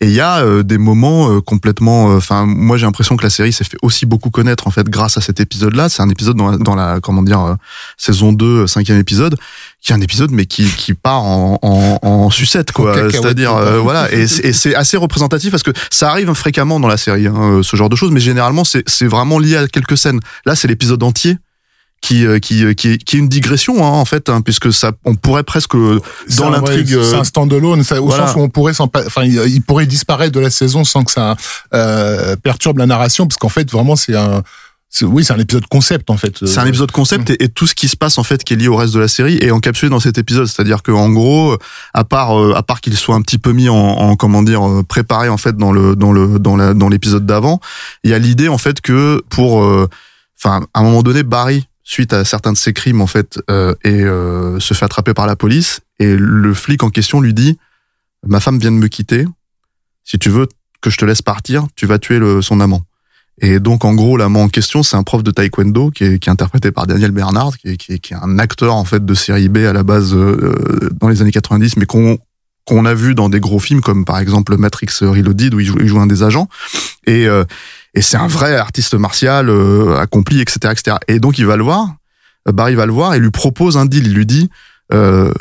[0.01, 3.31] Et il y a euh, des moments euh, complètement enfin moi j'ai l'impression que la
[3.31, 6.09] série s'est fait aussi beaucoup connaître en fait grâce à cet épisode là c'est un
[6.11, 7.55] épisode dans la, dans la comment dire euh,
[7.97, 9.37] saison 2 cinquième épisode
[9.81, 12.95] qui est un épisode mais qui qui part en en, en sucette quoi.
[13.11, 14.13] C'est-à-dire voilà.
[14.13, 17.77] Et, et c'est assez représentatif parce que ça arrive fréquemment dans la série hein, ce
[17.77, 20.21] genre de choses mais généralement c'est c'est vraiment lié à quelques scènes.
[20.45, 21.39] Là c'est l'épisode entier
[22.01, 25.15] qui qui qui est, qui est une digression hein, en fait hein, puisque ça on
[25.15, 28.27] pourrait presque dans l'intrigue c'est un standalone au voilà.
[28.27, 31.37] sens où on pourrait enfin il, pourrait disparaître de la saison sans que ça
[31.75, 34.43] euh, perturbe la narration parce qu'en fait vraiment c'est un
[35.03, 36.45] oui, c'est un épisode concept en fait.
[36.45, 38.57] C'est un épisode concept et, et, tout ce qui se passe en fait qui est
[38.57, 40.47] lié au reste de la série est encapsulé dans cet épisode.
[40.47, 41.57] C'est-à-dire que en gros,
[41.95, 45.29] à part à part qu'il soit un petit peu mis en, en, comment dire préparé
[45.29, 47.61] en fait dans le dans le dans la dans l'épisode d'avant,
[48.03, 52.13] il y a l'idée en fait que pour enfin à un moment donné Barry suite
[52.13, 55.35] à certains de ses crimes en fait euh, et euh, se fait attraper par la
[55.35, 55.81] police.
[55.99, 57.59] Et le flic en question lui dit
[58.25, 59.25] ma femme vient de me quitter.
[60.05, 60.47] Si tu veux
[60.81, 62.85] que je te laisse partir tu vas tuer le, son amant
[63.43, 66.31] et donc en gros l'amant en question c'est un prof de taekwondo qui est, qui
[66.31, 69.05] est interprété par Daniel Bernard qui est, qui est, qui est un acteur en fait
[69.05, 72.19] de série B à la base euh, dans les années 90 mais qu'on
[72.71, 75.79] qu'on a vu dans des gros films comme par exemple Matrix Reloaded où il joue,
[75.81, 76.49] il joue un des agents
[77.07, 77.27] et
[77.95, 80.97] et c'est un vrai artiste martial euh, accompli, etc., etc.
[81.09, 81.97] Et donc il va le voir,
[82.47, 84.07] Barry va le voir et lui propose un deal.
[84.07, 84.49] Il lui dit
[84.93, 85.33] euh,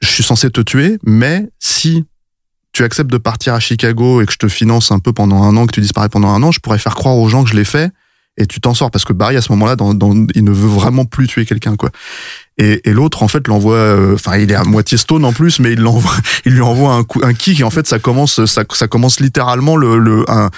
[0.00, 2.04] je suis censé te tuer, mais si
[2.72, 5.56] tu acceptes de partir à Chicago et que je te finance un peu pendant un
[5.56, 7.56] an, que tu disparais pendant un an, je pourrais faire croire aux gens que je
[7.56, 7.92] l'ai fait
[8.36, 9.76] et tu t'en sors parce que Barry à ce moment-là,
[10.34, 11.90] il ne veut vraiment plus tuer quelqu'un quoi.
[12.58, 15.80] Et, l'autre en fait l'envoie, enfin il est à moitié stone en plus, mais il
[16.46, 20.30] lui envoie un kick et en fait ça commence, ça, ça commence littéralement le, le
[20.30, 20.50] un,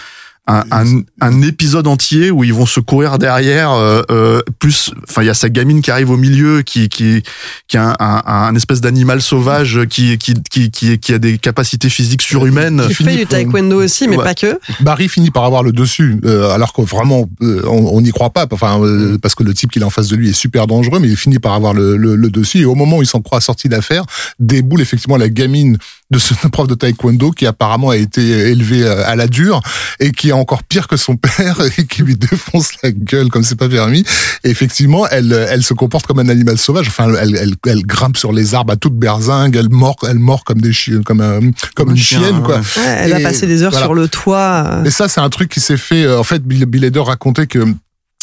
[0.47, 3.73] un, un, un, épisode entier où ils vont se courir derrière.
[3.73, 7.23] Euh, euh, plus, enfin, il y a sa gamine qui arrive au milieu, qui qui
[7.67, 11.89] qui a un, un espèce d'animal sauvage qui qui, qui qui qui a des capacités
[11.89, 12.87] physiques surhumaines.
[12.89, 14.25] Qui fait du taekwondo aussi, mais ouais.
[14.25, 14.59] pas que.
[14.81, 18.81] Barry finit par avoir le dessus, euh, alors que vraiment on n'y croit pas, enfin
[18.83, 21.09] euh, parce que le type qu'il a en face de lui est super dangereux, mais
[21.09, 22.61] il finit par avoir le, le, le dessus.
[22.61, 24.05] Et au moment où il s'en croit sorti d'affaire,
[24.39, 25.79] déboule effectivement la gamine
[26.11, 29.63] de ce prof de taekwondo qui apparemment a été élevé à la dure
[30.01, 33.43] et qui est encore pire que son père et qui lui défonce la gueule comme
[33.43, 34.05] c'est pas permis.
[34.45, 36.89] Et effectivement, elle, elle se comporte comme un animal sauvage.
[36.89, 39.57] Enfin, elle, elle, elle grimpe sur les arbres à toute berzingue.
[39.57, 42.59] Elle mord, elle mord comme des chiens, comme un, comme, comme une chien, chienne, quoi.
[42.59, 43.87] Ouais, elle et, a passé des heures voilà.
[43.87, 44.83] sur le toit.
[44.85, 46.11] Et ça, c'est un truc qui s'est fait.
[46.13, 47.65] En fait, Bill, Bill Hader racontait que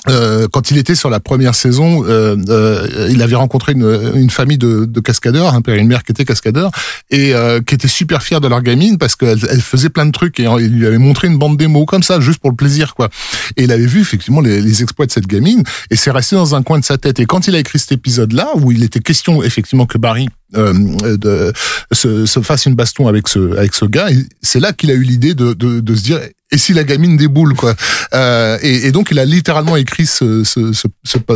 [0.10, 4.30] euh, quand il était sur la première saison, euh, euh, il avait rencontré une, une
[4.30, 6.72] famille de, de, cascadeurs, un père et une mère qui étaient cascadeurs,
[7.12, 10.12] et euh, qui étaient super fiers de leur gamine parce qu'elle elle faisait plein de
[10.12, 12.96] trucs et il lui avait montré une bande démo comme ça, juste pour le plaisir,
[12.96, 13.10] quoi.
[13.58, 16.56] Et il avait vu effectivement les, les exploits de cette gamine et c'est resté dans
[16.56, 17.20] un coin de sa tête.
[17.20, 21.18] Et quand il a écrit cet épisode-là, où il était question effectivement que Barry euh,
[21.18, 21.54] de,
[21.92, 24.08] se, se, fasse une baston avec ce avec ce gars.
[24.42, 26.20] C'est là qu'il a eu l'idée de, de, de, se dire
[26.52, 27.76] et si la gamine déboule quoi.
[28.14, 30.88] Euh, et, et, donc il a littéralement écrit ce, ce, ce,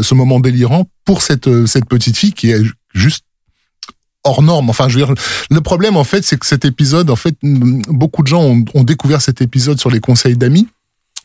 [0.01, 2.61] ce, moment délirant pour cette cette petite fille qui est
[2.93, 3.23] juste
[4.23, 4.69] hors norme.
[4.69, 5.15] Enfin, je veux dire,
[5.49, 8.83] le problème en fait, c'est que cet épisode, en fait, beaucoup de gens ont, ont
[8.83, 10.67] découvert cet épisode sur les conseils d'amis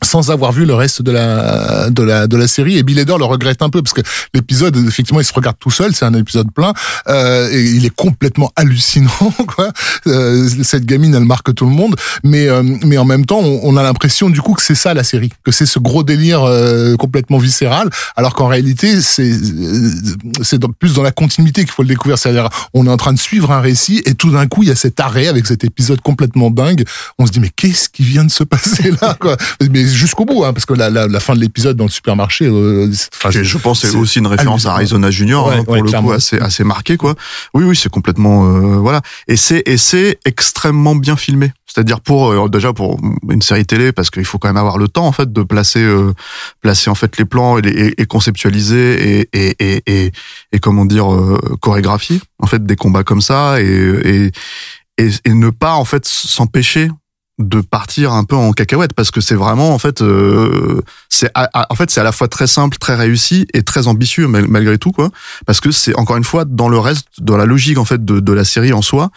[0.03, 2.77] sans avoir vu le reste de la de la de la série.
[2.77, 4.01] Et Bill Hader le regrette un peu parce que
[4.33, 6.73] l'épisode effectivement il se regarde tout seul c'est un épisode plein
[7.07, 9.09] euh, il est complètement hallucinant
[9.47, 9.71] quoi.
[10.07, 13.77] Euh, cette gamine elle marque tout le monde mais euh, mais en même temps on,
[13.77, 16.95] a l'impression du coup que c'est ça la série que c'est ce gros délire euh,
[16.95, 19.31] complètement viscéral alors qu'en réalité c'est
[20.41, 22.17] c'est plus dans la continuité qu'il faut le découvrir.
[22.17, 24.71] C'est-à-dire on est en train de suivre un récit et tout d'un coup il y
[24.71, 26.85] a cet arrêt avec cet épisode complètement dingue.
[27.17, 29.37] On se dit mais qu'est-ce qui vient de se passer là quoi?
[29.93, 32.45] Jusqu'au bout, hein, parce que la, la, la fin de l'épisode dans le supermarché.
[32.47, 32.89] Euh,
[33.33, 34.73] Et je pense que c'est aussi une référence à.
[34.73, 36.09] Arizona Junior Ouais, hein, pour ouais, le clairement.
[36.09, 37.15] coup assez assez marqué quoi.
[37.53, 41.51] Oui oui c'est complètement euh, voilà et c'est et c'est extrêmement bien filmé.
[41.65, 42.99] C'est-à-dire pour euh, déjà pour
[43.29, 45.79] une série télé parce qu'il faut quand même avoir le temps en fait de placer
[45.81, 46.13] euh,
[46.61, 50.11] placer en fait les plans et, les- et, et conceptualiser et et et et,
[50.51, 54.31] et comment dire euh, chorégraphier en fait des combats comme ça et et
[54.97, 56.89] et, et ne pas en fait s'empêcher
[57.39, 61.75] de partir un peu en cacahuète parce que c'est vraiment en fait euh, c'est en
[61.75, 64.91] fait c'est à la fois très simple très réussi et très ambitieux mal- malgré tout
[64.91, 65.09] quoi.
[65.45, 68.19] Parce que c'est encore une fois dans le reste dans la logique en fait de,
[68.19, 69.09] de la série en soi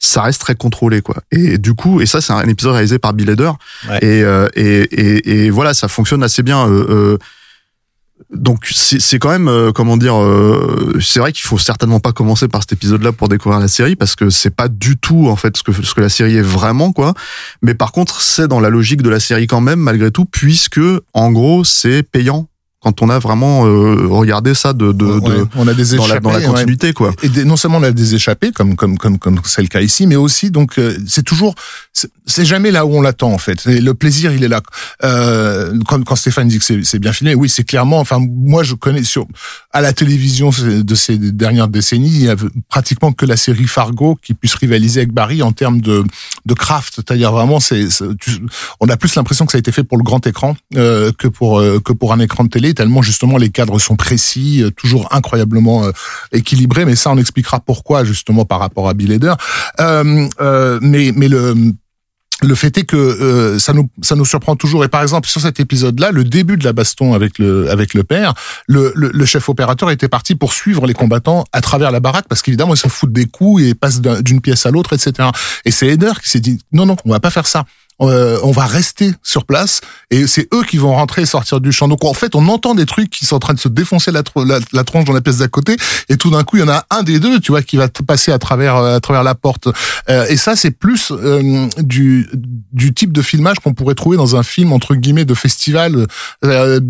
[0.00, 1.16] ça reste très contrôlé quoi.
[1.30, 3.50] Et du coup et ça c'est un épisode réalisé par Bill Hader.
[3.88, 3.98] Ouais.
[4.02, 6.66] et, euh, et, et et voilà ça fonctionne assez bien.
[6.68, 7.18] Euh, euh,
[8.34, 12.46] donc c'est quand même euh, comment dire euh, c'est vrai qu'il faut certainement pas commencer
[12.46, 15.36] par cet épisode là pour découvrir la série parce que c'est pas du tout en
[15.36, 17.14] fait ce que ce que la série est vraiment quoi.
[17.62, 20.80] Mais par contre c'est dans la logique de la série quand même malgré tout puisque
[21.14, 22.48] en gros c'est payant
[22.80, 26.06] quand on a vraiment euh, regardé ça de, de, Ouais, de on a des dans
[26.06, 26.54] la, dans la échappées, ouais.
[26.60, 27.10] continuité quoi.
[27.24, 29.80] Et des- non seulement on a des échappées, comme comme comme comme c'est le cas
[29.80, 31.56] ici, mais aussi donc euh, c'est toujours
[32.26, 33.66] c'est- jamais là où on l'attend en fait.
[33.66, 34.60] Et le plaisir il est là.
[35.04, 37.98] Euh, quand, quand Stéphane dit que c'est bien filmé, oui c'est clairement.
[38.00, 39.26] Enfin moi je connais sur
[39.72, 42.36] à la télévision de ces dernières décennies, il y a
[42.68, 46.04] pratiquement que la série Fargo qui puisse rivaliser avec Barry en termes de
[46.46, 47.86] de craft, c'est-à-dire vraiment c'est
[48.80, 51.28] on a plus l'impression que ça a été fait pour le grand écran euh, que
[51.28, 54.70] pour euh, que pour un écran de télé tellement justement les cadres sont précis, euh,
[54.70, 55.90] toujours incroyablement euh,
[56.32, 56.84] équilibrés.
[56.84, 59.34] Mais ça, on expliquera pourquoi justement par rapport à Bill Hader.
[60.80, 61.54] Mais mais le
[62.42, 65.40] le fait est que euh, ça nous ça nous surprend toujours et par exemple sur
[65.40, 68.34] cet épisode-là, le début de la baston avec le avec le père,
[68.68, 72.26] le, le, le chef opérateur était parti pour suivre les combattants à travers la baraque
[72.28, 75.30] parce qu'évidemment ils se foutent des coups et passent d'un- d'une pièce à l'autre, etc.
[75.64, 77.64] Et c'est Eder qui s'est dit non non on va pas faire ça.
[78.00, 79.80] Euh, on va rester sur place
[80.12, 81.88] et c'est eux qui vont rentrer et sortir du champ.
[81.88, 84.22] Donc en fait, on entend des trucs qui sont en train de se défoncer la,
[84.22, 85.76] tro- la, la tronche dans la pièce d'à côté
[86.08, 87.88] et tout d'un coup, il y en a un des deux, tu vois, qui va
[87.88, 89.68] passer à travers euh, à travers la porte.
[90.08, 92.28] Euh, et ça, c'est plus euh, du
[92.72, 96.06] du type de filmage qu'on pourrait trouver dans un film entre guillemets de festival
[96.44, 96.80] euh,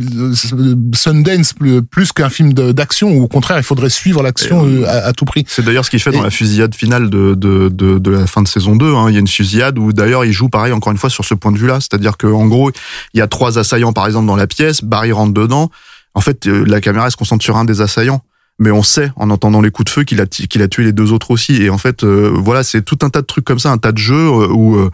[0.94, 5.06] Sundance plus, plus qu'un film d'action ou au contraire, il faudrait suivre l'action euh, à,
[5.08, 5.44] à tout prix.
[5.48, 8.26] C'est d'ailleurs ce qu'il fait Et- dans la fusillade finale de, de, de, de la
[8.26, 8.94] fin de saison 2.
[8.94, 9.06] Hein.
[9.08, 11.34] Il y a une fusillade où d'ailleurs il joue pareil encore une fois sur ce
[11.34, 11.80] point de vue-là.
[11.80, 12.70] C'est-à-dire qu'en gros,
[13.14, 15.70] il y a trois assaillants par exemple dans la pièce, Barry rentre dedans.
[16.14, 18.22] En fait, euh, la caméra se concentre sur un des assaillants.
[18.60, 20.92] Mais on sait, en entendant les coups de feu, qu'il a, qu'il a tué les
[20.92, 21.62] deux autres aussi.
[21.62, 23.92] Et en fait, euh, voilà, c'est tout un tas de trucs comme ça, un tas
[23.92, 24.90] de jeux euh, où,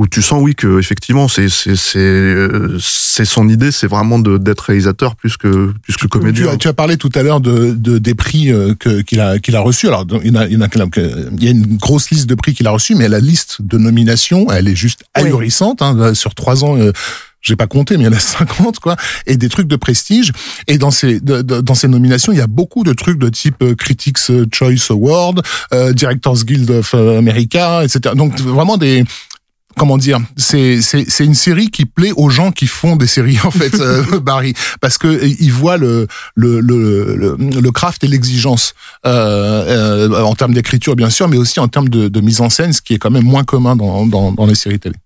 [0.00, 4.18] où tu sens, oui, que effectivement, c'est c'est c'est euh, c'est son idée, c'est vraiment
[4.18, 6.48] de d'être réalisateur plus que plus que Tu comédien.
[6.48, 9.38] as, tu as parlé tout à l'heure de, de des prix euh, que qu'il a
[9.38, 9.88] qu'il a reçus.
[9.88, 12.26] Alors il y en a il y en a, il y a une grosse liste
[12.30, 15.24] de prix qu'il a reçus, mais la liste de nominations, elle est juste Oui.
[15.24, 15.82] ahurissante.
[15.82, 16.78] Hein, sur trois ans.
[16.78, 16.92] Euh,
[17.42, 20.30] j'ai pas compté, mais il y en a 50, quoi, et des trucs de prestige.
[20.66, 23.30] Et dans ces de- de- dans ces nominations, il y a beaucoup de trucs de
[23.30, 24.18] type euh, Critics
[24.52, 25.40] Choice Award,
[25.72, 28.14] euh, Directors Guild of America, etc.
[28.14, 29.04] Donc vraiment des
[29.76, 33.38] comment dire, c'est c'est c'est une série qui plaît aux gens qui font des séries
[33.44, 38.08] en fait, euh, Barry, parce que euh, ils voient le le le le, craft et
[38.08, 38.74] l'exigence
[39.06, 42.50] euh, euh, en termes d'écriture bien sûr, mais aussi en termes de, de mise en
[42.50, 44.96] scène, ce qui est quand même moins commun dans dans, dans les séries télé.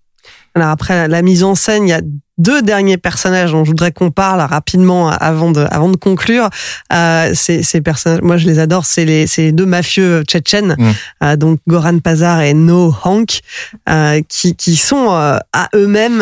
[0.55, 2.01] Alors après la mise en scène, il y a
[2.37, 6.49] deux derniers personnages dont je voudrais qu'on parle rapidement avant de, avant de conclure.
[6.91, 10.75] Euh, ces, ces personnages, moi je les adore, c'est les, c'est les deux mafieux tchétchènes,
[10.77, 10.91] Mm.
[11.23, 13.39] euh, donc Goran Pazar et No Hank,
[13.89, 16.21] euh, qui, qui sont euh, à eux-mêmes.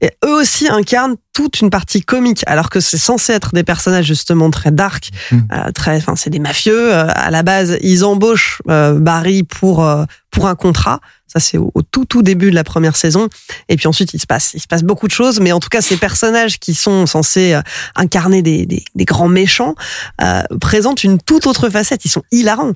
[0.00, 4.06] Et eux aussi incarnent toute une partie comique, alors que c'est censé être des personnages
[4.06, 5.38] justement très dark, Mm.
[5.52, 6.92] euh, très, enfin c'est des mafieux.
[6.94, 11.00] euh, à la base, ils embauchent euh, Barry pour euh, pour un contrat.
[11.26, 13.28] Ça c'est au, au tout tout début de la première saison.
[13.68, 15.68] Et puis ensuite, il se passe il se passe beaucoup de choses, mais en tout
[15.68, 17.62] cas, ces personnages qui sont censés euh,
[17.94, 19.74] incarner des, des, des grands méchants
[20.22, 22.04] euh, présentent une toute autre facette.
[22.04, 22.72] Ils sont hilarants.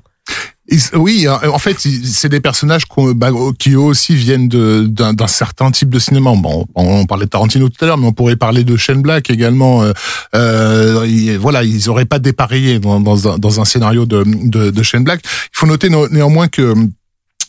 [0.95, 2.85] Oui, en fait, c'est des personnages
[3.15, 6.33] bah, qui eux aussi viennent d'un certain type de cinéma.
[6.37, 9.31] Bon, on parlait de Tarantino tout à l'heure, mais on pourrait parler de Shane Black
[9.31, 9.83] également.
[9.83, 9.93] Euh,
[10.35, 15.21] euh, voilà, ils auraient pas dépareillé dans, un, scénario de, de, de Shane Black.
[15.25, 16.75] Il faut noter no- néanmoins que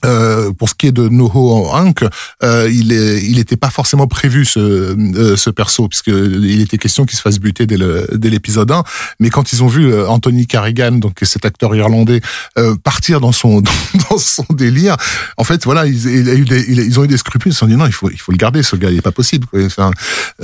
[0.05, 2.03] euh, pour ce qui est de Noho Hank,
[2.43, 6.77] euh, il est, il était pas forcément prévu ce, euh, ce perso puisque il était
[6.77, 8.83] question qu'il se fasse buter dès le dès l'épisode 1.
[9.19, 12.21] Mais quand ils ont vu euh, Anthony Carrigan, donc cet acteur irlandais,
[12.57, 13.61] euh, partir dans son
[14.09, 14.95] dans son délire,
[15.37, 17.51] en fait voilà, ils, il il a- ils ont eu des scrupules.
[17.51, 19.01] Ils se sont dit non, il faut il faut le garder, ce gars, il est
[19.01, 19.47] pas possible.
[19.47, 19.63] quoi.
[19.65, 19.91] Enfin,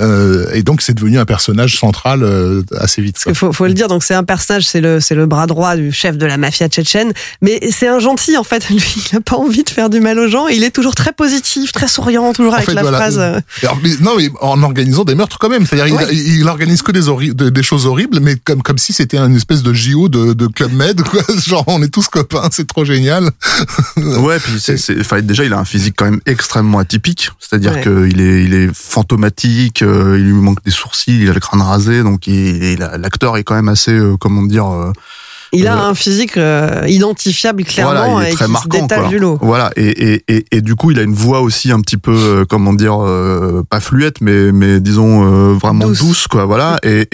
[0.00, 3.18] euh, et donc c'est devenu un personnage central euh, assez vite.
[3.22, 5.76] Qu'il faut, faut le dire, donc c'est un personnage, c'est le, c'est le bras droit
[5.76, 8.68] du chef de la mafia tchétchène, mais c'est un gentil en fait.
[8.70, 10.48] Lui, il a pas envie envie de faire du mal aux gens.
[10.48, 12.96] Il est toujours très positif, très souriant, toujours En avec fait, la voilà.
[12.98, 13.18] phrase.
[13.18, 15.66] euh, Alors, mais- non, mais en organisant des meurtres quand même.
[15.66, 16.06] C'est-à-dire, Ouais.
[16.10, 19.18] il, il organise que des, horri- de- des choses horribles, mais comme comme si c'était
[19.18, 21.02] une espèce de JO de, de Club Med.
[21.02, 21.20] Quoi.
[21.46, 23.30] Genre, on est tous copains, c'est trop génial.
[23.96, 24.76] Ouais, puis c'est,
[25.22, 27.30] déjà, il a un physique quand même extrêmement atypique.
[27.38, 27.82] C'est-à-dire Ouais.
[27.82, 31.60] qu'il est, il est fantomatique, euh, il lui manque des sourcils, il a le crâne
[31.60, 34.92] rasé, donc il, il a- l'acteur est quand même assez, euh, comment dire, euh,
[35.54, 38.76] Il a Euh, un physique euh, identifiable clairement voilà, il est et très qui marquant.
[38.76, 39.08] se détache quoi.
[39.08, 39.38] du lot.
[39.42, 42.14] Voilà, et, et, et, et du coup, il a une voix aussi un petit peu,
[42.14, 45.98] euh, comment dire, euh, pas fluette, mais, mais disons euh, vraiment Douce.
[46.00, 46.46] douce, quoi.
[46.46, 47.08] Voilà, et,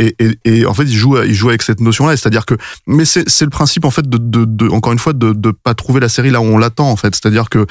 [0.44, 2.54] et, en fait, il joue, il joue avec cette notion-là, c'est-à-dire que,
[2.86, 5.50] mais c'est, c'est le principe en fait de, de, de encore une fois, de, de
[5.50, 7.66] pas trouver la série là où on l'attend en fait, c'est-à-dire que,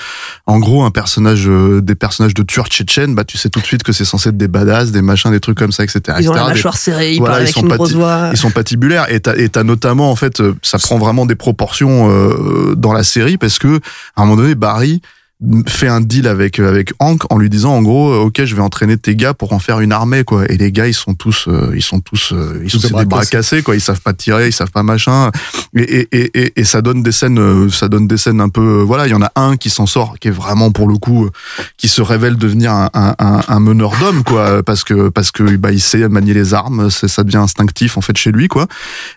[0.47, 3.65] en gros, un personnage, euh, des personnages de tueurs tchétchènes, bah tu sais tout de
[3.65, 6.01] suite que c'est censé être des badass, des machins, des trucs comme ça, etc.
[6.19, 8.29] Ils ont la mâchoire serrée, ils voilà, parlent avec sont une grosse voix.
[8.31, 12.09] ils sont patibulaires et t'as et t'as notamment en fait ça prend vraiment des proportions
[12.09, 13.79] euh, dans la série parce que
[14.15, 15.01] à un moment donné Barry
[15.67, 18.61] fait un deal avec avec Hank en lui disant en gros euh, ok je vais
[18.61, 20.45] entraîner tes gars pour en faire une armée quoi.
[20.51, 23.05] Et les gars ils sont tous euh, ils sont tous euh, ils sont des bras
[23.05, 23.75] bras cassés quoi.
[23.75, 25.31] Ils savent pas tirer ils savent pas machin.
[25.75, 28.49] Et et et, et, et ça donne des scènes euh, ça donne des scènes un
[28.49, 30.87] peu euh, voilà il y en a un qui s'en sort qui est vraiment pour
[30.87, 31.31] le coup euh,
[31.77, 35.43] qui se révèle devenir un, un, un, un meneur d'hommes quoi parce que parce que
[35.57, 38.67] bah il sait manier les armes c'est ça devient instinctif en fait chez lui quoi.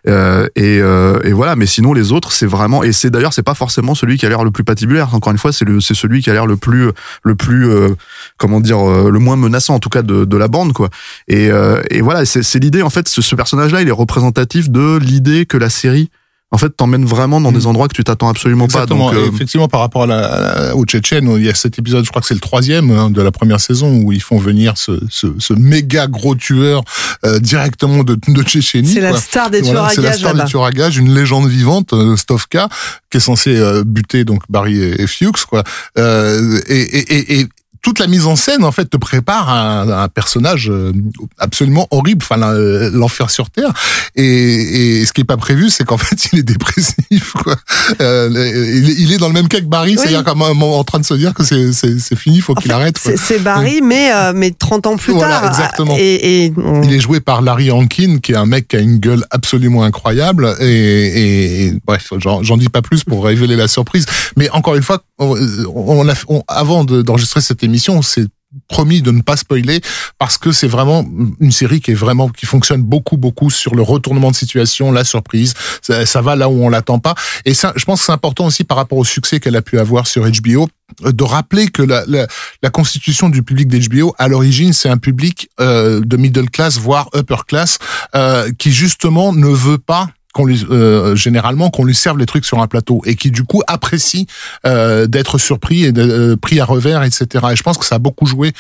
[0.09, 1.57] Euh, et, euh, et voilà.
[1.57, 4.29] Mais sinon les autres c'est vraiment et c'est d'ailleurs c'est pas forcément celui qui a
[4.29, 5.15] l'air le plus patibulaire.
[5.15, 6.91] Encore une fois c'est le c'est celui qui a l'air le plus
[7.23, 7.91] le plus euh,
[8.37, 10.89] comment dire euh, le moins menaçant en tout cas de, la bande quoi.
[11.29, 14.71] Et, euh, et voilà c'est l'idée en fait ce, ce personnage là il est représentatif
[14.71, 16.11] de l'idée que la série
[16.53, 19.11] en fait t'emmène vraiment dans des endroits que tu t'attends absolument Exactement.
[19.11, 21.55] pas donc euh, effectivement, par rapport à la, à la- au Tchétchène, il y a
[21.55, 24.23] cet épisode, je crois que c'est le troisième hein, de la première saison, où ils
[24.23, 26.83] font venir ce, ce, ce méga gros tueur
[27.25, 28.89] euh, directement de, de Tchétchénie.
[28.93, 30.97] C'est la star des Voilà, tueurs à c'est la gages star des tueurs à gages,
[30.97, 32.69] une légende vivante, euh, Stovka,
[33.11, 35.63] qui est censée euh, buter donc Barry et, et Fuchs, quoi.
[35.99, 37.47] Euh, et, et, et, et
[37.83, 40.93] toute la mise en scène en fait te prépare à un, à un personnage euh,
[41.39, 43.73] absolument horrible, enfin la- l'enfer sur terre.
[44.17, 47.33] Et, et ce qui est pas prévu, c'est qu'en fait il est dépressif.
[47.35, 47.57] Quoi.
[48.01, 48.29] Euh,
[48.75, 51.05] il, est- il est dans le même cas que Barry, c'est-à-dire comme en train de
[51.07, 52.99] se dire que c'est fini, faut qu'il arrête.
[52.99, 55.49] C'est Barry, mais, euh, mais 30 ans plus Voilà, tard.
[55.51, 55.97] exactement.
[55.99, 58.81] Et, et on- Il est joué par Larry Hankin, qui est un mec qui a
[58.81, 60.55] une gueule absolument incroyable.
[60.61, 64.07] Et, et- bref, j'en dis pas plus pour révéler la surprise.
[64.37, 65.37] Mais encore une fois, on,
[65.75, 68.27] on a, on- avant de- d'enregistrer cette émission, on s'est
[68.69, 69.81] promis de ne pas spoiler
[70.19, 71.05] parce que c'est vraiment
[71.41, 75.05] une série qui est vraiment qui fonctionne beaucoup beaucoup sur le retournement de situation, la
[75.05, 75.55] surprise.
[75.83, 77.15] Ça, ça va là où on l'attend pas.
[77.45, 79.79] Et ça, je pense que c'est important aussi par rapport au succès qu'elle a pu
[79.79, 80.69] avoir sur HBO
[81.05, 82.27] euh, de rappeler que la, la,
[82.63, 87.09] la constitution du public d'HBO, à l'origine, c'est un public euh, de middle class, voire
[87.15, 87.79] upper class,
[88.15, 92.45] euh, qui justement ne veut pas qu'on lui euh, généralement qu'on lui serve les trucs
[92.45, 94.27] sur un plateau et qui du coup apprécie
[94.67, 97.97] euh, d'être surpris et de, euh, pris à revers etc et je pense que ça
[97.97, 98.53] a beaucoup joué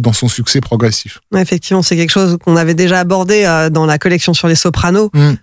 [0.00, 4.32] dans son succès progressif Effectivement, c'est quelque chose qu'on avait déjà abordé dans la collection
[4.34, 5.34] sur les sopranos Mm.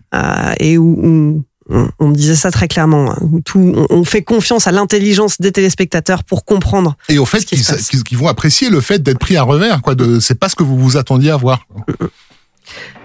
[0.59, 3.11] et où, où on, on disait ça très clairement.
[3.11, 6.95] hein, où tout, on, on fait confiance à l'intelligence des téléspectateurs pour comprendre.
[7.09, 10.35] et au fait qu'ils vont apprécier le fait d'être pris à revers quoi de c'est
[10.39, 11.65] pas ce que vous vous attendiez à voir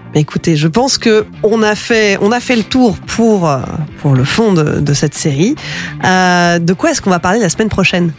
[0.19, 3.59] écoutez, je pense que on a fait, on a fait le tour pour euh,
[4.01, 5.55] pour le fond de, cette série.
[6.03, 8.11] Euh, de quoi est-ce qu'on va parler la semaine prochaine?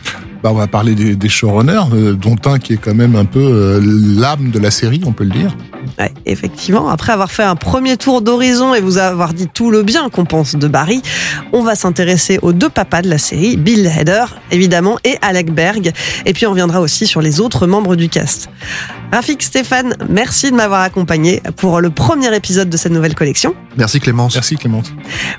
[0.42, 3.24] Bah, on va parler des, des showrunners euh, dont un qui est quand même un
[3.24, 5.56] peu euh, l'âme de la série on peut le dire
[5.98, 9.82] Ouais, effectivement, après avoir fait un premier tour d'horizon et vous avoir dit tout le
[9.82, 11.02] bien qu'on pense de Barry,
[11.52, 15.92] on va s'intéresser aux deux papas de la série, Bill Hader, évidemment, et Alec Berg.
[16.24, 18.48] Et puis on reviendra aussi sur les autres membres du cast.
[19.12, 23.54] Rafik, Stéphane, merci de m'avoir accompagné pour le premier épisode de cette nouvelle collection.
[23.76, 24.90] merci Clémence merci Clémence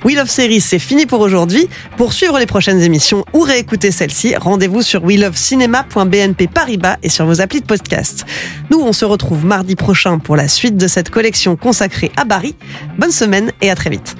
[0.05, 1.67] Wheel of Series, c'est fini pour aujourd'hui.
[1.97, 7.41] Pour suivre les prochaines émissions ou réécouter celles-ci, rendez-vous sur wheelofcinema.bnp Paribas et sur vos
[7.41, 8.25] applis de podcast.
[8.69, 12.55] Nous, on se retrouve mardi prochain pour la suite de cette collection consacrée à Barry.
[12.97, 14.15] Bonne semaine et à très vite.